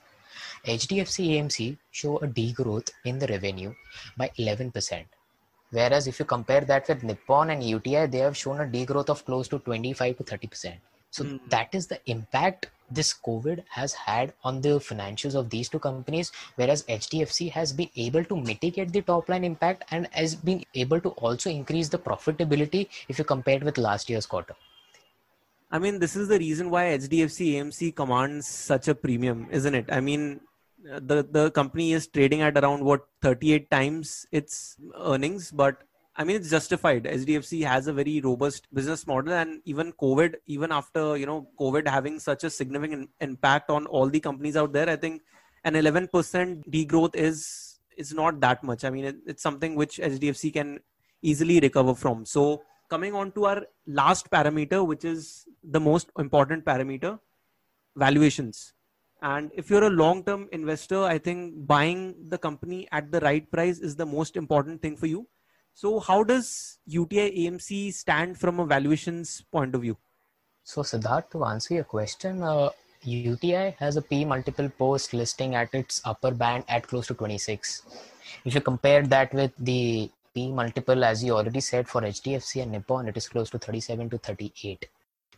HDFC 0.66 1.30
AMC 1.36 1.78
show 1.92 2.18
a 2.18 2.28
degrowth 2.28 2.90
in 3.06 3.20
the 3.20 3.28
revenue 3.28 3.74
by 4.18 4.32
11%. 4.38 5.06
Whereas 5.70 6.08
if 6.08 6.20
you 6.20 6.26
compare 6.26 6.62
that 6.62 6.88
with 6.90 7.04
Nippon 7.04 7.52
and 7.52 7.64
UTI, 7.64 8.08
they 8.08 8.18
have 8.18 8.36
shown 8.36 8.60
a 8.60 8.66
degrowth 8.66 9.10
of 9.10 9.24
close 9.24 9.48
to 9.50 9.60
25 9.60 10.18
to 10.18 10.24
30%. 10.24 10.74
So 11.12 11.24
mm. 11.24 11.40
that 11.50 11.74
is 11.74 11.88
the 11.88 12.00
impact 12.06 12.68
this 12.90 13.14
COVID 13.26 13.64
has 13.70 13.94
had 13.94 14.34
on 14.44 14.62
the 14.62 14.80
financials 14.80 15.36
of 15.36 15.50
these 15.50 15.70
two 15.70 15.80
companies, 15.80 16.32
whereas 16.56 16.84
HDFC 16.84 17.52
has 17.52 17.74
been 17.74 17.90
able 17.96 18.24
to 18.24 18.36
mitigate 18.36 18.94
the 18.94 19.02
top 19.02 19.30
line 19.30 19.44
impact 19.44 19.86
and 19.92 20.08
has 20.12 20.36
been 20.36 20.64
able 20.74 21.02
to 21.02 21.10
also 21.10 21.50
increase 21.50 21.90
the 21.90 21.98
profitability 21.98 22.88
if 23.10 23.20
you 23.20 23.26
compare 23.26 23.58
it 23.58 23.64
with 23.64 23.78
last 23.78 24.10
year's 24.10 24.26
quarter. 24.26 24.56
I 25.70 25.80
mean, 25.80 26.00
this 26.00 26.16
is 26.16 26.30
the 26.30 26.40
reason 26.40 26.70
why 26.70 26.86
HDFC 26.86 27.56
AMC 27.56 27.96
commands 27.96 28.48
such 28.48 28.88
a 28.88 28.96
premium, 28.96 29.48
isn't 29.52 29.76
it? 29.76 29.86
I 29.92 30.00
mean, 30.00 30.40
the 30.82 31.28
the 31.30 31.52
company 31.52 31.92
is 31.92 32.08
trading 32.08 32.42
at 32.42 32.58
around 32.58 32.86
what 32.86 33.08
38 33.22 33.70
times 33.70 34.26
its 34.32 34.78
earnings, 34.98 35.52
but 35.52 35.84
I 36.20 36.24
mean, 36.24 36.38
it's 36.38 36.50
justified. 36.50 37.04
HDFC 37.04 37.64
has 37.64 37.86
a 37.86 37.94
very 37.94 38.20
robust 38.22 38.68
business 38.74 39.06
model, 39.06 39.34
and 39.34 39.62
even 39.66 39.94
COVID, 39.94 40.36
even 40.48 40.72
after 40.72 41.16
you 41.16 41.28
know 41.28 41.48
COVID 41.60 41.88
having 41.88 42.20
such 42.20 42.44
a 42.44 42.50
significant 42.50 43.12
impact 43.22 43.70
on 43.70 43.86
all 43.86 44.10
the 44.10 44.20
companies 44.20 44.58
out 44.58 44.74
there, 44.74 44.90
I 44.90 44.96
think 44.96 45.22
an 45.64 45.76
11% 45.76 46.10
degrowth 46.70 47.16
is 47.16 47.80
is 47.98 48.14
not 48.14 48.40
that 48.40 48.64
much. 48.64 48.84
I 48.84 48.90
mean, 48.90 49.06
it, 49.06 49.18
it's 49.28 49.44
something 49.44 49.76
which 49.76 49.98
HDFC 49.98 50.54
can 50.54 50.80
easily 51.22 51.60
recover 51.60 51.94
from. 51.94 52.26
So 52.26 52.64
coming 52.90 53.14
on 53.14 53.32
to 53.34 53.46
our 53.46 53.64
last 53.86 54.32
parameter, 54.32 54.86
which 54.86 55.06
is 55.06 55.46
the 55.64 55.80
most 55.80 56.10
important 56.18 56.66
parameter, 56.66 57.20
valuations. 57.96 58.74
And 59.22 59.52
if 59.56 59.70
you're 59.70 59.84
a 59.84 59.90
long 59.90 60.24
term 60.24 60.48
investor, 60.52 61.04
I 61.04 61.18
think 61.20 61.68
buying 61.68 62.16
the 62.30 62.38
company 62.38 62.88
at 62.92 63.12
the 63.12 63.20
right 63.20 63.50
price 63.52 63.80
is 63.80 63.96
the 63.96 64.06
most 64.06 64.36
important 64.36 64.82
thing 64.82 64.96
for 64.96 65.08
you. 65.08 65.28
So, 65.80 66.00
how 66.00 66.24
does 66.24 66.80
UTI 66.88 67.30
AMC 67.42 67.94
stand 67.94 68.40
from 68.40 68.60
a 68.60 68.66
valuations 68.66 69.44
point 69.52 69.76
of 69.76 69.82
view? 69.82 69.96
So, 70.64 70.82
Siddharth, 70.82 71.30
to 71.30 71.46
answer 71.46 71.76
your 71.76 71.84
question, 71.84 72.42
uh, 72.42 72.72
UTI 73.04 73.76
has 73.78 73.96
a 73.96 74.02
P 74.02 74.26
multiple 74.26 74.70
post 74.70 75.14
listing 75.14 75.54
at 75.54 75.72
its 75.76 76.02
upper 76.04 76.32
band 76.32 76.64
at 76.68 76.88
close 76.88 77.06
to 77.06 77.14
26. 77.14 77.84
If 78.44 78.56
you 78.56 78.62
compare 78.62 79.04
that 79.04 79.32
with 79.36 79.52
the 79.60 80.10
P 80.34 80.52
multiple, 80.52 81.04
as 81.04 81.24
you 81.24 81.34
already 81.34 81.60
said, 81.60 81.88
for 81.88 82.02
HDFC 82.02 82.64
and 82.64 82.72
Nippon, 82.72 83.08
it 83.08 83.16
is 83.16 83.30
close 83.30 83.52
to 83.52 83.60
37 83.60 84.10
to 84.10 84.18
38. 84.18 84.88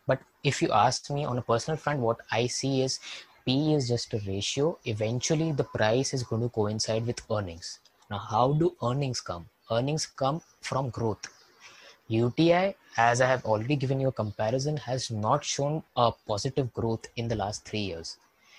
But 0.06 0.20
if 0.42 0.62
you 0.62 0.72
ask 0.72 1.10
me 1.10 1.26
on 1.26 1.36
a 1.36 1.42
personal 1.42 1.76
front, 1.76 2.00
what 2.00 2.16
I 2.32 2.46
see 2.46 2.80
is 2.80 2.98
P 3.44 3.74
is 3.74 3.88
just 3.88 4.14
a 4.14 4.22
ratio. 4.26 4.78
Eventually, 4.86 5.52
the 5.52 5.64
price 5.64 6.14
is 6.14 6.22
going 6.22 6.40
to 6.40 6.48
coincide 6.48 7.06
with 7.06 7.20
earnings. 7.30 7.80
Now, 8.10 8.16
how 8.16 8.54
do 8.54 8.74
earnings 8.82 9.20
come? 9.20 9.50
Earnings 9.70 10.06
come 10.06 10.42
from 10.60 10.90
growth. 10.90 11.26
UTI, 12.08 12.74
as 12.96 13.20
I 13.20 13.26
have 13.26 13.44
already 13.44 13.76
given 13.76 14.00
you 14.00 14.08
a 14.08 14.12
comparison, 14.12 14.76
has 14.78 15.10
not 15.10 15.44
shown 15.44 15.82
a 15.96 16.10
positive 16.26 16.72
growth 16.72 17.06
in 17.16 17.28
the 17.28 17.36
last 17.36 17.64
three 17.64 17.80
years. 17.80 18.16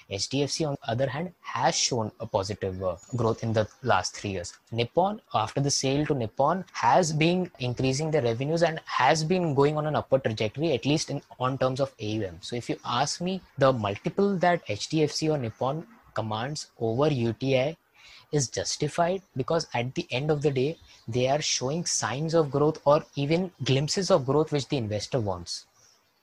HDFC, 0.10 0.68
on 0.68 0.76
the 0.76 0.92
other 0.92 1.08
hand, 1.08 1.34
has 1.42 1.76
shown 1.76 2.12
a 2.20 2.26
positive 2.26 2.84
uh, 2.84 2.96
growth 3.16 3.44
in 3.44 3.54
the 3.54 3.68
last 3.82 4.16
three 4.16 4.32
years. 4.32 4.54
Nippon, 4.72 5.22
after 5.34 5.62
the 5.62 5.72
sale 5.72 6.06
to 6.06 6.14
Nippon, 6.14 6.66
has 6.74 7.14
been 7.14 7.50
increasing 7.60 8.12
their 8.12 8.22
revenues 8.22 8.64
and 8.64 8.82
has 8.86 9.24
been 9.24 9.54
going 9.54 9.78
on 9.78 9.88
an 9.88 9.96
upward 9.96 10.24
trajectory, 10.24 10.74
at 10.74 10.86
least 10.86 11.10
in 11.10 11.22
on 11.40 11.58
terms 11.58 11.80
of 11.80 11.94
AUM. 12.02 12.38
So, 12.42 12.56
if 12.58 12.70
you 12.70 12.78
ask 12.86 13.22
me, 13.22 13.42
the 13.58 13.72
multiple 13.72 14.38
that 14.38 14.66
HDFC 14.68 15.30
or 15.30 15.38
Nippon 15.38 15.88
commands 16.14 16.68
over 16.78 17.08
UTI 17.08 17.78
is 18.32 18.50
justified 18.50 19.22
because 19.36 19.68
at 19.74 19.94
the 19.96 20.08
end 20.12 20.32
of 20.32 20.42
the 20.42 20.52
day, 20.52 20.78
they 21.08 21.28
are 21.30 21.42
showing 21.42 21.86
signs 21.86 22.34
of 22.34 22.52
growth 22.52 22.82
or 22.86 23.04
even 23.16 23.52
glimpses 23.64 24.12
of 24.12 24.26
growth 24.26 24.52
which 24.52 24.68
the 24.70 24.78
investor 24.78 25.20
wants. 25.20 25.66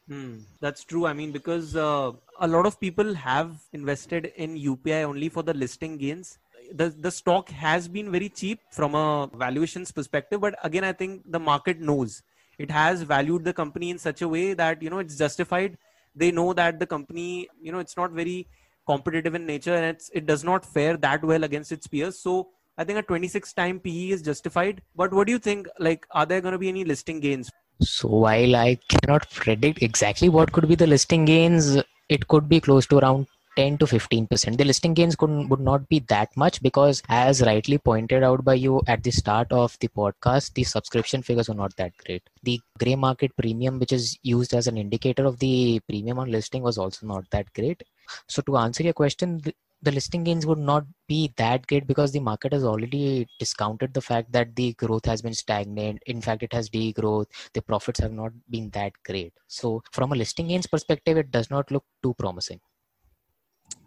Hmm, 0.08 0.38
that's 0.60 0.84
true. 0.84 1.06
I 1.06 1.12
mean, 1.12 1.32
because 1.32 1.76
uh, 1.76 2.12
a 2.40 2.48
lot 2.48 2.64
of 2.64 2.80
people 2.80 3.14
have 3.14 3.60
invested 3.72 4.32
in 4.36 4.56
UTI 4.56 5.02
only 5.04 5.28
for 5.28 5.42
the 5.42 5.52
listing 5.52 5.98
gains. 5.98 6.38
The 6.72 6.88
the 6.88 7.10
stock 7.10 7.50
has 7.50 7.88
been 7.88 8.10
very 8.10 8.28
cheap 8.30 8.60
from 8.70 8.94
a 8.94 9.28
valuations 9.34 9.92
perspective, 9.92 10.40
but 10.40 10.54
again, 10.62 10.84
I 10.84 10.92
think 10.92 11.30
the 11.30 11.38
market 11.38 11.80
knows 11.80 12.22
it 12.58 12.70
has 12.70 13.02
valued 13.02 13.44
the 13.44 13.52
company 13.52 13.90
in 13.90 13.98
such 13.98 14.22
a 14.22 14.28
way 14.28 14.54
that 14.54 14.82
you 14.82 14.90
know 14.90 14.98
it's 14.98 15.16
justified. 15.16 15.76
They 16.16 16.30
know 16.30 16.52
that 16.54 16.78
the 16.80 16.86
company, 16.86 17.48
you 17.60 17.70
know, 17.70 17.78
it's 17.78 17.96
not 17.96 18.10
very 18.10 18.46
competitive 18.90 19.34
in 19.34 19.46
nature 19.46 19.74
and 19.74 19.84
it's 19.84 20.10
it 20.20 20.26
does 20.26 20.44
not 20.50 20.64
fare 20.76 20.96
that 21.06 21.24
well 21.32 21.44
against 21.44 21.72
its 21.76 21.86
peers. 21.86 22.18
So 22.18 22.48
I 22.76 22.84
think 22.84 22.98
a 22.98 23.02
26 23.02 23.52
time 23.54 23.80
PE 23.80 24.10
is 24.16 24.22
justified. 24.22 24.82
But 24.96 25.12
what 25.12 25.26
do 25.26 25.32
you 25.32 25.38
think? 25.38 25.68
Like, 25.78 26.06
are 26.12 26.26
there 26.26 26.40
going 26.40 26.52
to 26.52 26.58
be 26.58 26.68
any 26.68 26.84
listing 26.84 27.20
gains? 27.20 27.50
So 27.80 28.08
while 28.08 28.56
I 28.56 28.78
cannot 28.88 29.28
predict 29.30 29.82
exactly 29.82 30.28
what 30.28 30.52
could 30.52 30.68
be 30.68 30.76
the 30.76 30.86
listing 30.86 31.24
gains, 31.24 31.76
it 32.08 32.28
could 32.28 32.48
be 32.48 32.60
close 32.60 32.86
to 32.86 32.98
around 32.98 33.26
10 33.58 33.76
to 33.78 33.86
15 33.88 34.26
percent 34.30 34.58
the 34.58 34.64
listing 34.64 34.94
gains 34.98 35.16
could 35.20 35.32
would 35.52 35.62
not 35.68 35.86
be 35.92 35.98
that 36.10 36.36
much 36.42 36.58
because 36.66 37.02
as 37.20 37.40
rightly 37.48 37.78
pointed 37.88 38.26
out 38.28 38.44
by 38.48 38.54
you 38.64 38.80
at 38.94 39.02
the 39.06 39.14
start 39.16 39.54
of 39.60 39.76
the 39.84 39.88
podcast 40.00 40.52
the 40.58 40.66
subscription 40.72 41.24
figures 41.28 41.48
are 41.52 41.58
not 41.60 41.74
that 41.80 41.96
great 42.04 42.30
the 42.50 42.60
gray 42.82 42.94
market 43.06 43.34
premium 43.42 43.80
which 43.80 43.94
is 43.98 44.16
used 44.34 44.54
as 44.60 44.68
an 44.72 44.78
indicator 44.84 45.26
of 45.30 45.40
the 45.40 45.80
premium 45.88 46.20
on 46.24 46.30
listing 46.36 46.62
was 46.68 46.78
also 46.84 47.10
not 47.14 47.28
that 47.32 47.52
great 47.60 47.82
so 48.26 48.42
to 48.42 48.56
answer 48.56 48.82
your 48.82 48.92
question 48.92 49.40
the 49.82 49.92
listing 49.92 50.24
gains 50.24 50.44
would 50.44 50.58
not 50.58 50.84
be 51.06 51.32
that 51.36 51.66
great 51.66 51.86
because 51.86 52.10
the 52.12 52.20
market 52.20 52.52
has 52.52 52.64
already 52.64 53.26
discounted 53.38 53.94
the 53.94 54.00
fact 54.00 54.32
that 54.32 54.56
the 54.56 54.72
growth 54.74 55.04
has 55.04 55.22
been 55.22 55.34
stagnant. 55.34 56.02
In 56.06 56.20
fact, 56.20 56.42
it 56.42 56.52
has 56.52 56.68
degrowth. 56.68 57.26
The 57.52 57.62
profits 57.62 58.00
have 58.00 58.12
not 58.12 58.32
been 58.50 58.70
that 58.70 58.92
great. 59.04 59.32
So, 59.46 59.82
from 59.92 60.12
a 60.12 60.16
listing 60.16 60.48
gains 60.48 60.66
perspective, 60.66 61.16
it 61.16 61.30
does 61.30 61.50
not 61.50 61.70
look 61.70 61.84
too 62.02 62.14
promising. 62.14 62.60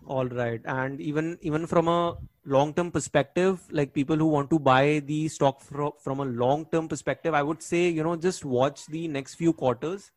All 0.06 0.26
right, 0.28 0.62
and 0.66 1.00
even 1.00 1.38
even 1.42 1.66
from 1.68 1.88
a 1.88 2.18
long 2.46 2.74
term 2.74 2.92
perspective, 2.92 3.62
like 3.72 3.94
people 3.94 4.18
who 4.18 4.28
want 4.28 4.50
to 4.50 4.60
buy 4.60 5.00
the 5.00 5.28
stock 5.28 5.62
fro- 5.62 5.96
from 6.00 6.20
a 6.20 6.26
long 6.26 6.66
term 6.72 6.88
perspective, 6.88 7.34
I 7.34 7.44
would 7.44 7.62
say 7.62 7.88
you 7.90 8.04
know 8.04 8.16
just 8.16 8.44
watch 8.44 8.86
the 8.88 9.08
next 9.08 9.36
few 9.36 9.54
quarters, 9.54 10.12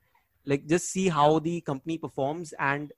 like 0.47 0.67
just 0.67 0.91
see 0.91 1.09
how 1.09 1.39
the 1.39 1.61
company 1.61 1.99
performs 1.99 2.55
and 2.59 2.93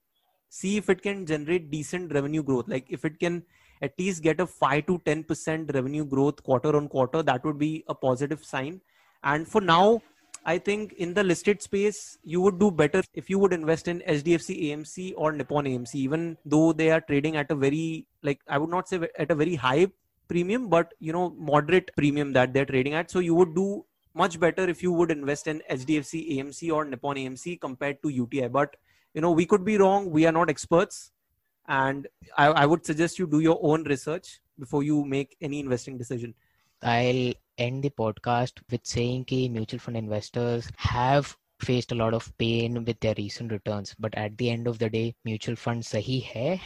see 0.49 0.77
if 0.77 0.89
it 0.89 1.03
can 1.03 1.27
generate 1.27 1.71
decent 1.71 2.13
revenue 2.13 2.43
growth. 2.43 2.69
Like 2.69 2.87
if 2.89 3.05
it 3.05 3.19
can 3.19 3.43
at 3.83 3.93
least 3.99 4.23
get 4.23 4.41
a 4.41 4.47
5 4.47 4.87
to 4.87 4.99
10% 5.01 5.75
revenue 5.75 6.05
growth 6.05 6.43
quarter 6.43 6.77
on 6.77 6.89
quarter 6.89 7.23
that 7.23 7.45
would 7.45 7.59
be 7.59 7.85
a 7.89 7.95
positive 7.95 8.45
sign. 8.45 8.81
And 9.23 9.47
for 9.47 9.61
now 9.61 10.03
i 10.49 10.57
think 10.57 10.93
in 10.93 11.13
the 11.13 11.23
listed 11.25 11.61
space 11.61 12.19
you 12.23 12.41
would 12.41 12.57
do 12.61 12.71
better 12.71 13.03
if 13.15 13.29
you 13.29 13.37
would 13.37 13.53
invest 13.53 13.89
in 13.89 14.01
hdfc 14.07 14.57
amc 14.67 15.13
or 15.17 15.33
nippon 15.33 15.65
amc 15.65 15.93
even 15.95 16.37
though 16.45 16.73
they 16.73 16.89
are 16.93 17.01
trading 17.01 17.37
at 17.37 17.51
a 17.51 17.55
very 17.55 18.07
like 18.23 18.39
i 18.47 18.57
would 18.57 18.71
not 18.71 18.89
say 18.89 19.01
at 19.19 19.33
a 19.33 19.35
very 19.35 19.57
high 19.57 19.87
premium 20.29 20.69
but 20.69 20.95
you 20.99 21.13
know 21.13 21.31
moderate 21.39 21.91
premium 21.97 22.33
that 22.33 22.53
they're 22.53 22.67
trading 22.67 22.95
at. 22.95 23.11
So 23.11 23.21
you 23.21 23.35
would 23.35 23.55
do 23.55 23.85
much 24.15 24.41
better 24.41 24.69
if 24.69 24.83
you 24.83 24.93
would 24.93 25.11
invest 25.11 25.47
in 25.47 25.63
hdfc 25.71 26.39
amc 26.39 26.73
or 26.73 26.85
nippon 26.85 27.17
amc 27.17 27.61
compared 27.61 28.03
to 28.03 28.09
uti 28.09 28.47
but 28.49 28.77
you 29.17 29.23
know 29.23 29.33
we 29.33 29.47
could 29.47 29.65
be 29.65 29.79
wrong. 29.79 30.11
We 30.11 30.27
are 30.27 30.33
not 30.33 30.51
experts. 30.51 31.11
And 31.69 32.07
I, 32.37 32.49
I 32.49 32.67
would 32.67 32.85
suggest 32.87 33.19
you 33.19 33.27
do 33.27 33.41
your 33.41 33.59
own 33.63 33.85
research 33.85 34.41
before 34.59 34.83
you 34.83 35.05
make 35.05 35.37
any 35.41 35.59
investing 35.59 35.99
decision. 35.99 36.35
I'll 36.83 37.33
end 37.59 37.83
the 37.83 37.91
podcast 37.91 38.53
with 38.71 38.87
saying 38.87 39.25
that 39.31 39.49
mutual 39.49 39.81
fund 39.81 39.97
investors 39.97 40.71
have 40.77 41.35
faced 41.61 41.93
a 41.93 41.95
lot 41.95 42.13
of 42.13 42.31
pain 42.37 42.85
with 42.85 43.01
their 43.01 43.15
recent 43.17 43.51
returns. 43.51 43.97
But 43.99 44.15
at 44.15 44.37
the 44.37 44.51
end 44.51 44.69
of 44.69 44.79
the 44.79 44.91
day 44.91 45.15
mutual 45.25 45.57
fund 45.57 45.83
sahi 45.83 46.23
hai. 46.23 46.61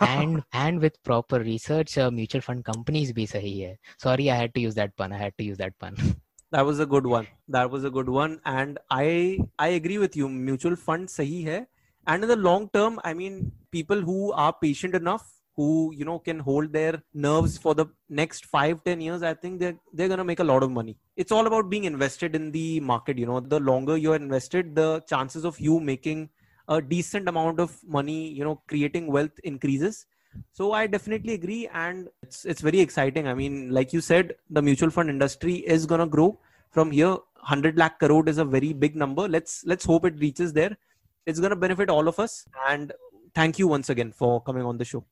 And 0.00 0.44
and 0.52 0.80
with 0.80 1.02
proper 1.02 1.40
research 1.40 1.98
uh, 1.98 2.10
mutual 2.12 2.40
fund 2.40 2.64
companies 2.64 3.12
be 3.12 3.26
sahi 3.26 3.66
hai. 3.66 3.78
Sorry 3.98 4.30
i 4.30 4.36
had 4.36 4.54
to 4.54 4.60
use 4.60 4.76
that 4.76 4.96
pun. 4.96 5.12
I 5.12 5.18
had 5.18 5.36
to 5.38 5.44
use 5.44 5.58
that 5.58 5.78
pun. 5.80 5.96
That 6.52 6.64
was 6.64 6.78
a 6.78 6.86
good 6.86 7.06
one. 7.06 7.26
That 7.48 7.72
was 7.72 7.82
a 7.82 7.90
good 7.90 8.08
one. 8.08 8.40
And 8.44 8.78
i 8.88 9.40
i 9.58 9.68
agree 9.80 9.98
with 9.98 10.16
you. 10.16 10.28
Mutual 10.28 10.76
fund 10.76 11.08
sahi 11.08 11.40
hai 11.48 11.66
and 12.06 12.22
in 12.22 12.28
the 12.28 12.36
long 12.36 12.68
term 12.72 13.00
i 13.04 13.12
mean 13.12 13.52
people 13.70 14.00
who 14.00 14.32
are 14.32 14.52
patient 14.52 14.94
enough 14.94 15.36
who 15.56 15.92
you 15.96 16.04
know 16.04 16.18
can 16.18 16.38
hold 16.38 16.72
their 16.72 17.02
nerves 17.14 17.56
for 17.56 17.74
the 17.74 17.86
next 18.08 18.46
five 18.46 18.82
ten 18.84 19.00
years 19.00 19.22
i 19.22 19.32
think 19.32 19.58
they're 19.58 19.76
they're 19.92 20.08
going 20.08 20.18
to 20.18 20.30
make 20.32 20.40
a 20.40 20.50
lot 20.52 20.62
of 20.62 20.70
money. 20.70 20.96
It's 21.16 21.32
all 21.32 21.46
about 21.46 21.70
being 21.70 21.84
invested 21.84 22.34
in 22.34 22.50
the 22.52 22.80
market 22.80 23.16
you 23.18 23.26
know. 23.26 23.40
The 23.40 23.60
longer 23.60 23.96
you're 23.96 24.16
invested 24.16 24.74
the 24.74 25.02
chances 25.08 25.44
of 25.44 25.58
you 25.58 25.80
making 25.80 26.28
a 26.68 26.82
decent 26.82 27.28
amount 27.28 27.58
of 27.58 27.78
money 27.84 28.28
you 28.28 28.44
know 28.44 28.60
creating 28.68 29.06
wealth 29.06 29.38
increases. 29.44 30.04
So 30.52 30.72
i 30.72 30.86
definitely 30.86 31.32
agree 31.32 31.68
and 31.72 32.08
it's 32.22 32.44
it's 32.44 32.60
very 32.60 32.80
exciting. 32.80 33.26
I 33.26 33.34
mean 33.34 33.70
like 33.70 33.94
you 33.94 34.02
said 34.02 34.34
the 34.50 34.60
mutual 34.60 34.90
fund 34.90 35.08
industry 35.08 35.54
is 35.76 35.86
going 35.86 36.00
to 36.00 36.06
grow. 36.06 36.38
From 36.70 36.90
here 36.90 37.16
100 37.46 37.78
lakh 37.78 37.98
crore 37.98 38.28
is 38.28 38.36
a 38.36 38.44
very 38.44 38.74
big 38.74 38.94
number. 38.94 39.26
Let's 39.26 39.64
let's 39.64 39.86
hope 39.86 40.04
it 40.04 40.18
reaches 40.18 40.52
there 40.52 40.76
it's 41.26 41.40
going 41.40 41.50
to 41.50 41.56
benefit 41.56 41.90
all 41.90 42.08
of 42.08 42.18
us. 42.18 42.46
And 42.68 42.92
thank 43.34 43.58
you 43.58 43.68
once 43.68 43.90
again 43.90 44.12
for 44.12 44.40
coming 44.40 44.64
on 44.64 44.78
the 44.78 44.84
show. 44.84 45.04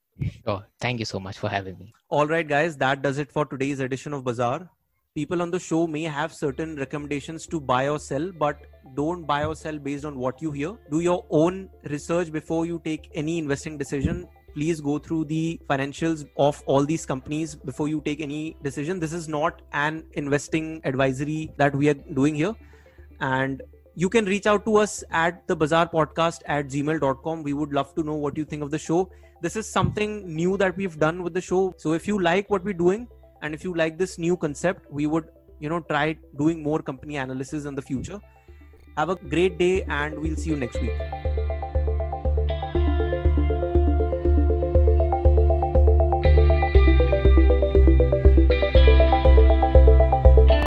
Oh, 0.47 0.63
thank 0.81 1.01
you 1.01 1.05
so 1.05 1.19
much 1.19 1.39
for 1.39 1.49
having 1.49 1.77
me. 1.77 1.93
All 2.09 2.27
right, 2.27 2.47
guys, 2.47 2.77
that 2.77 3.03
does 3.03 3.19
it 3.19 3.31
for 3.31 3.45
today's 3.45 3.81
edition 3.81 4.13
of 4.13 4.25
Bazaar. 4.25 4.71
People 5.15 5.43
on 5.43 5.51
the 5.51 5.59
show 5.59 5.87
may 5.87 6.03
have 6.03 6.33
certain 6.33 6.77
recommendations 6.77 7.47
to 7.49 7.61
buy 7.61 7.89
or 7.89 7.99
sell, 7.99 8.33
but 8.33 8.59
don't 8.95 9.27
buy 9.27 9.45
or 9.45 9.55
sell 9.57 9.79
based 9.79 10.05
on 10.05 10.19
what 10.19 10.41
you 10.41 10.53
hear. 10.53 10.77
Do 10.91 11.01
your 11.01 11.25
own 11.31 11.69
research 11.85 12.33
before 12.33 12.67
you 12.67 12.81
take 12.85 13.11
any 13.15 13.39
investing 13.39 13.77
decision. 13.77 14.29
Please 14.55 14.81
go 14.81 14.99
through 14.99 15.25
the 15.25 15.61
financials 15.69 16.25
of 16.37 16.63
all 16.67 16.85
these 16.85 17.05
companies 17.05 17.57
before 17.57 17.89
you 17.89 18.01
take 18.05 18.21
any 18.21 18.57
decision. 18.63 19.01
This 19.01 19.13
is 19.13 19.29
not 19.29 19.63
an 19.73 20.05
investing 20.13 20.81
advisory 20.85 21.53
that 21.57 21.75
we 21.75 21.89
are 21.89 21.95
doing 21.95 22.37
here. 22.37 22.55
And 23.21 23.63
you 23.95 24.09
can 24.09 24.25
reach 24.25 24.47
out 24.47 24.65
to 24.65 24.77
us 24.77 25.05
at 25.11 25.47
the 25.47 25.55
bazaar 25.55 25.89
podcast 25.89 26.41
at 26.47 26.69
gmail.com. 26.69 27.43
We 27.43 27.53
would 27.53 27.73
love 27.73 27.95
to 27.95 28.03
know 28.03 28.15
what 28.15 28.37
you 28.37 28.45
think 28.45 28.63
of 28.63 28.71
the 28.71 28.79
show. 28.79 29.11
This 29.41 29.57
is 29.57 29.71
something 29.71 30.35
new 30.35 30.57
that 30.57 30.77
we've 30.77 30.99
done 30.99 31.23
with 31.23 31.35
the 31.35 31.41
show. 31.41 31.75
So 31.77 31.93
if 31.93 32.09
you 32.09 32.21
like 32.21 32.51
what 32.51 32.65
we're 32.65 32.75
doing 32.75 33.07
and 33.43 33.55
if 33.55 33.63
you 33.63 33.75
like 33.75 33.99
this 33.99 34.19
new 34.19 34.37
concept, 34.37 34.91
we 34.91 35.07
would, 35.07 35.29
you 35.61 35.69
know, 35.69 35.81
try 35.81 36.17
doing 36.39 36.63
more 36.63 36.81
company 36.81 37.17
analysis 37.17 37.67
in 37.67 37.75
the 37.75 37.83
future. 37.83 38.21
Have 38.97 39.11
a 39.11 39.17
great 39.17 39.59
day 39.59 39.83
and 39.83 40.19
we'll 40.19 40.37
see 40.37 40.51
you 40.51 40.57
next 40.57 40.81
week. 40.81 41.44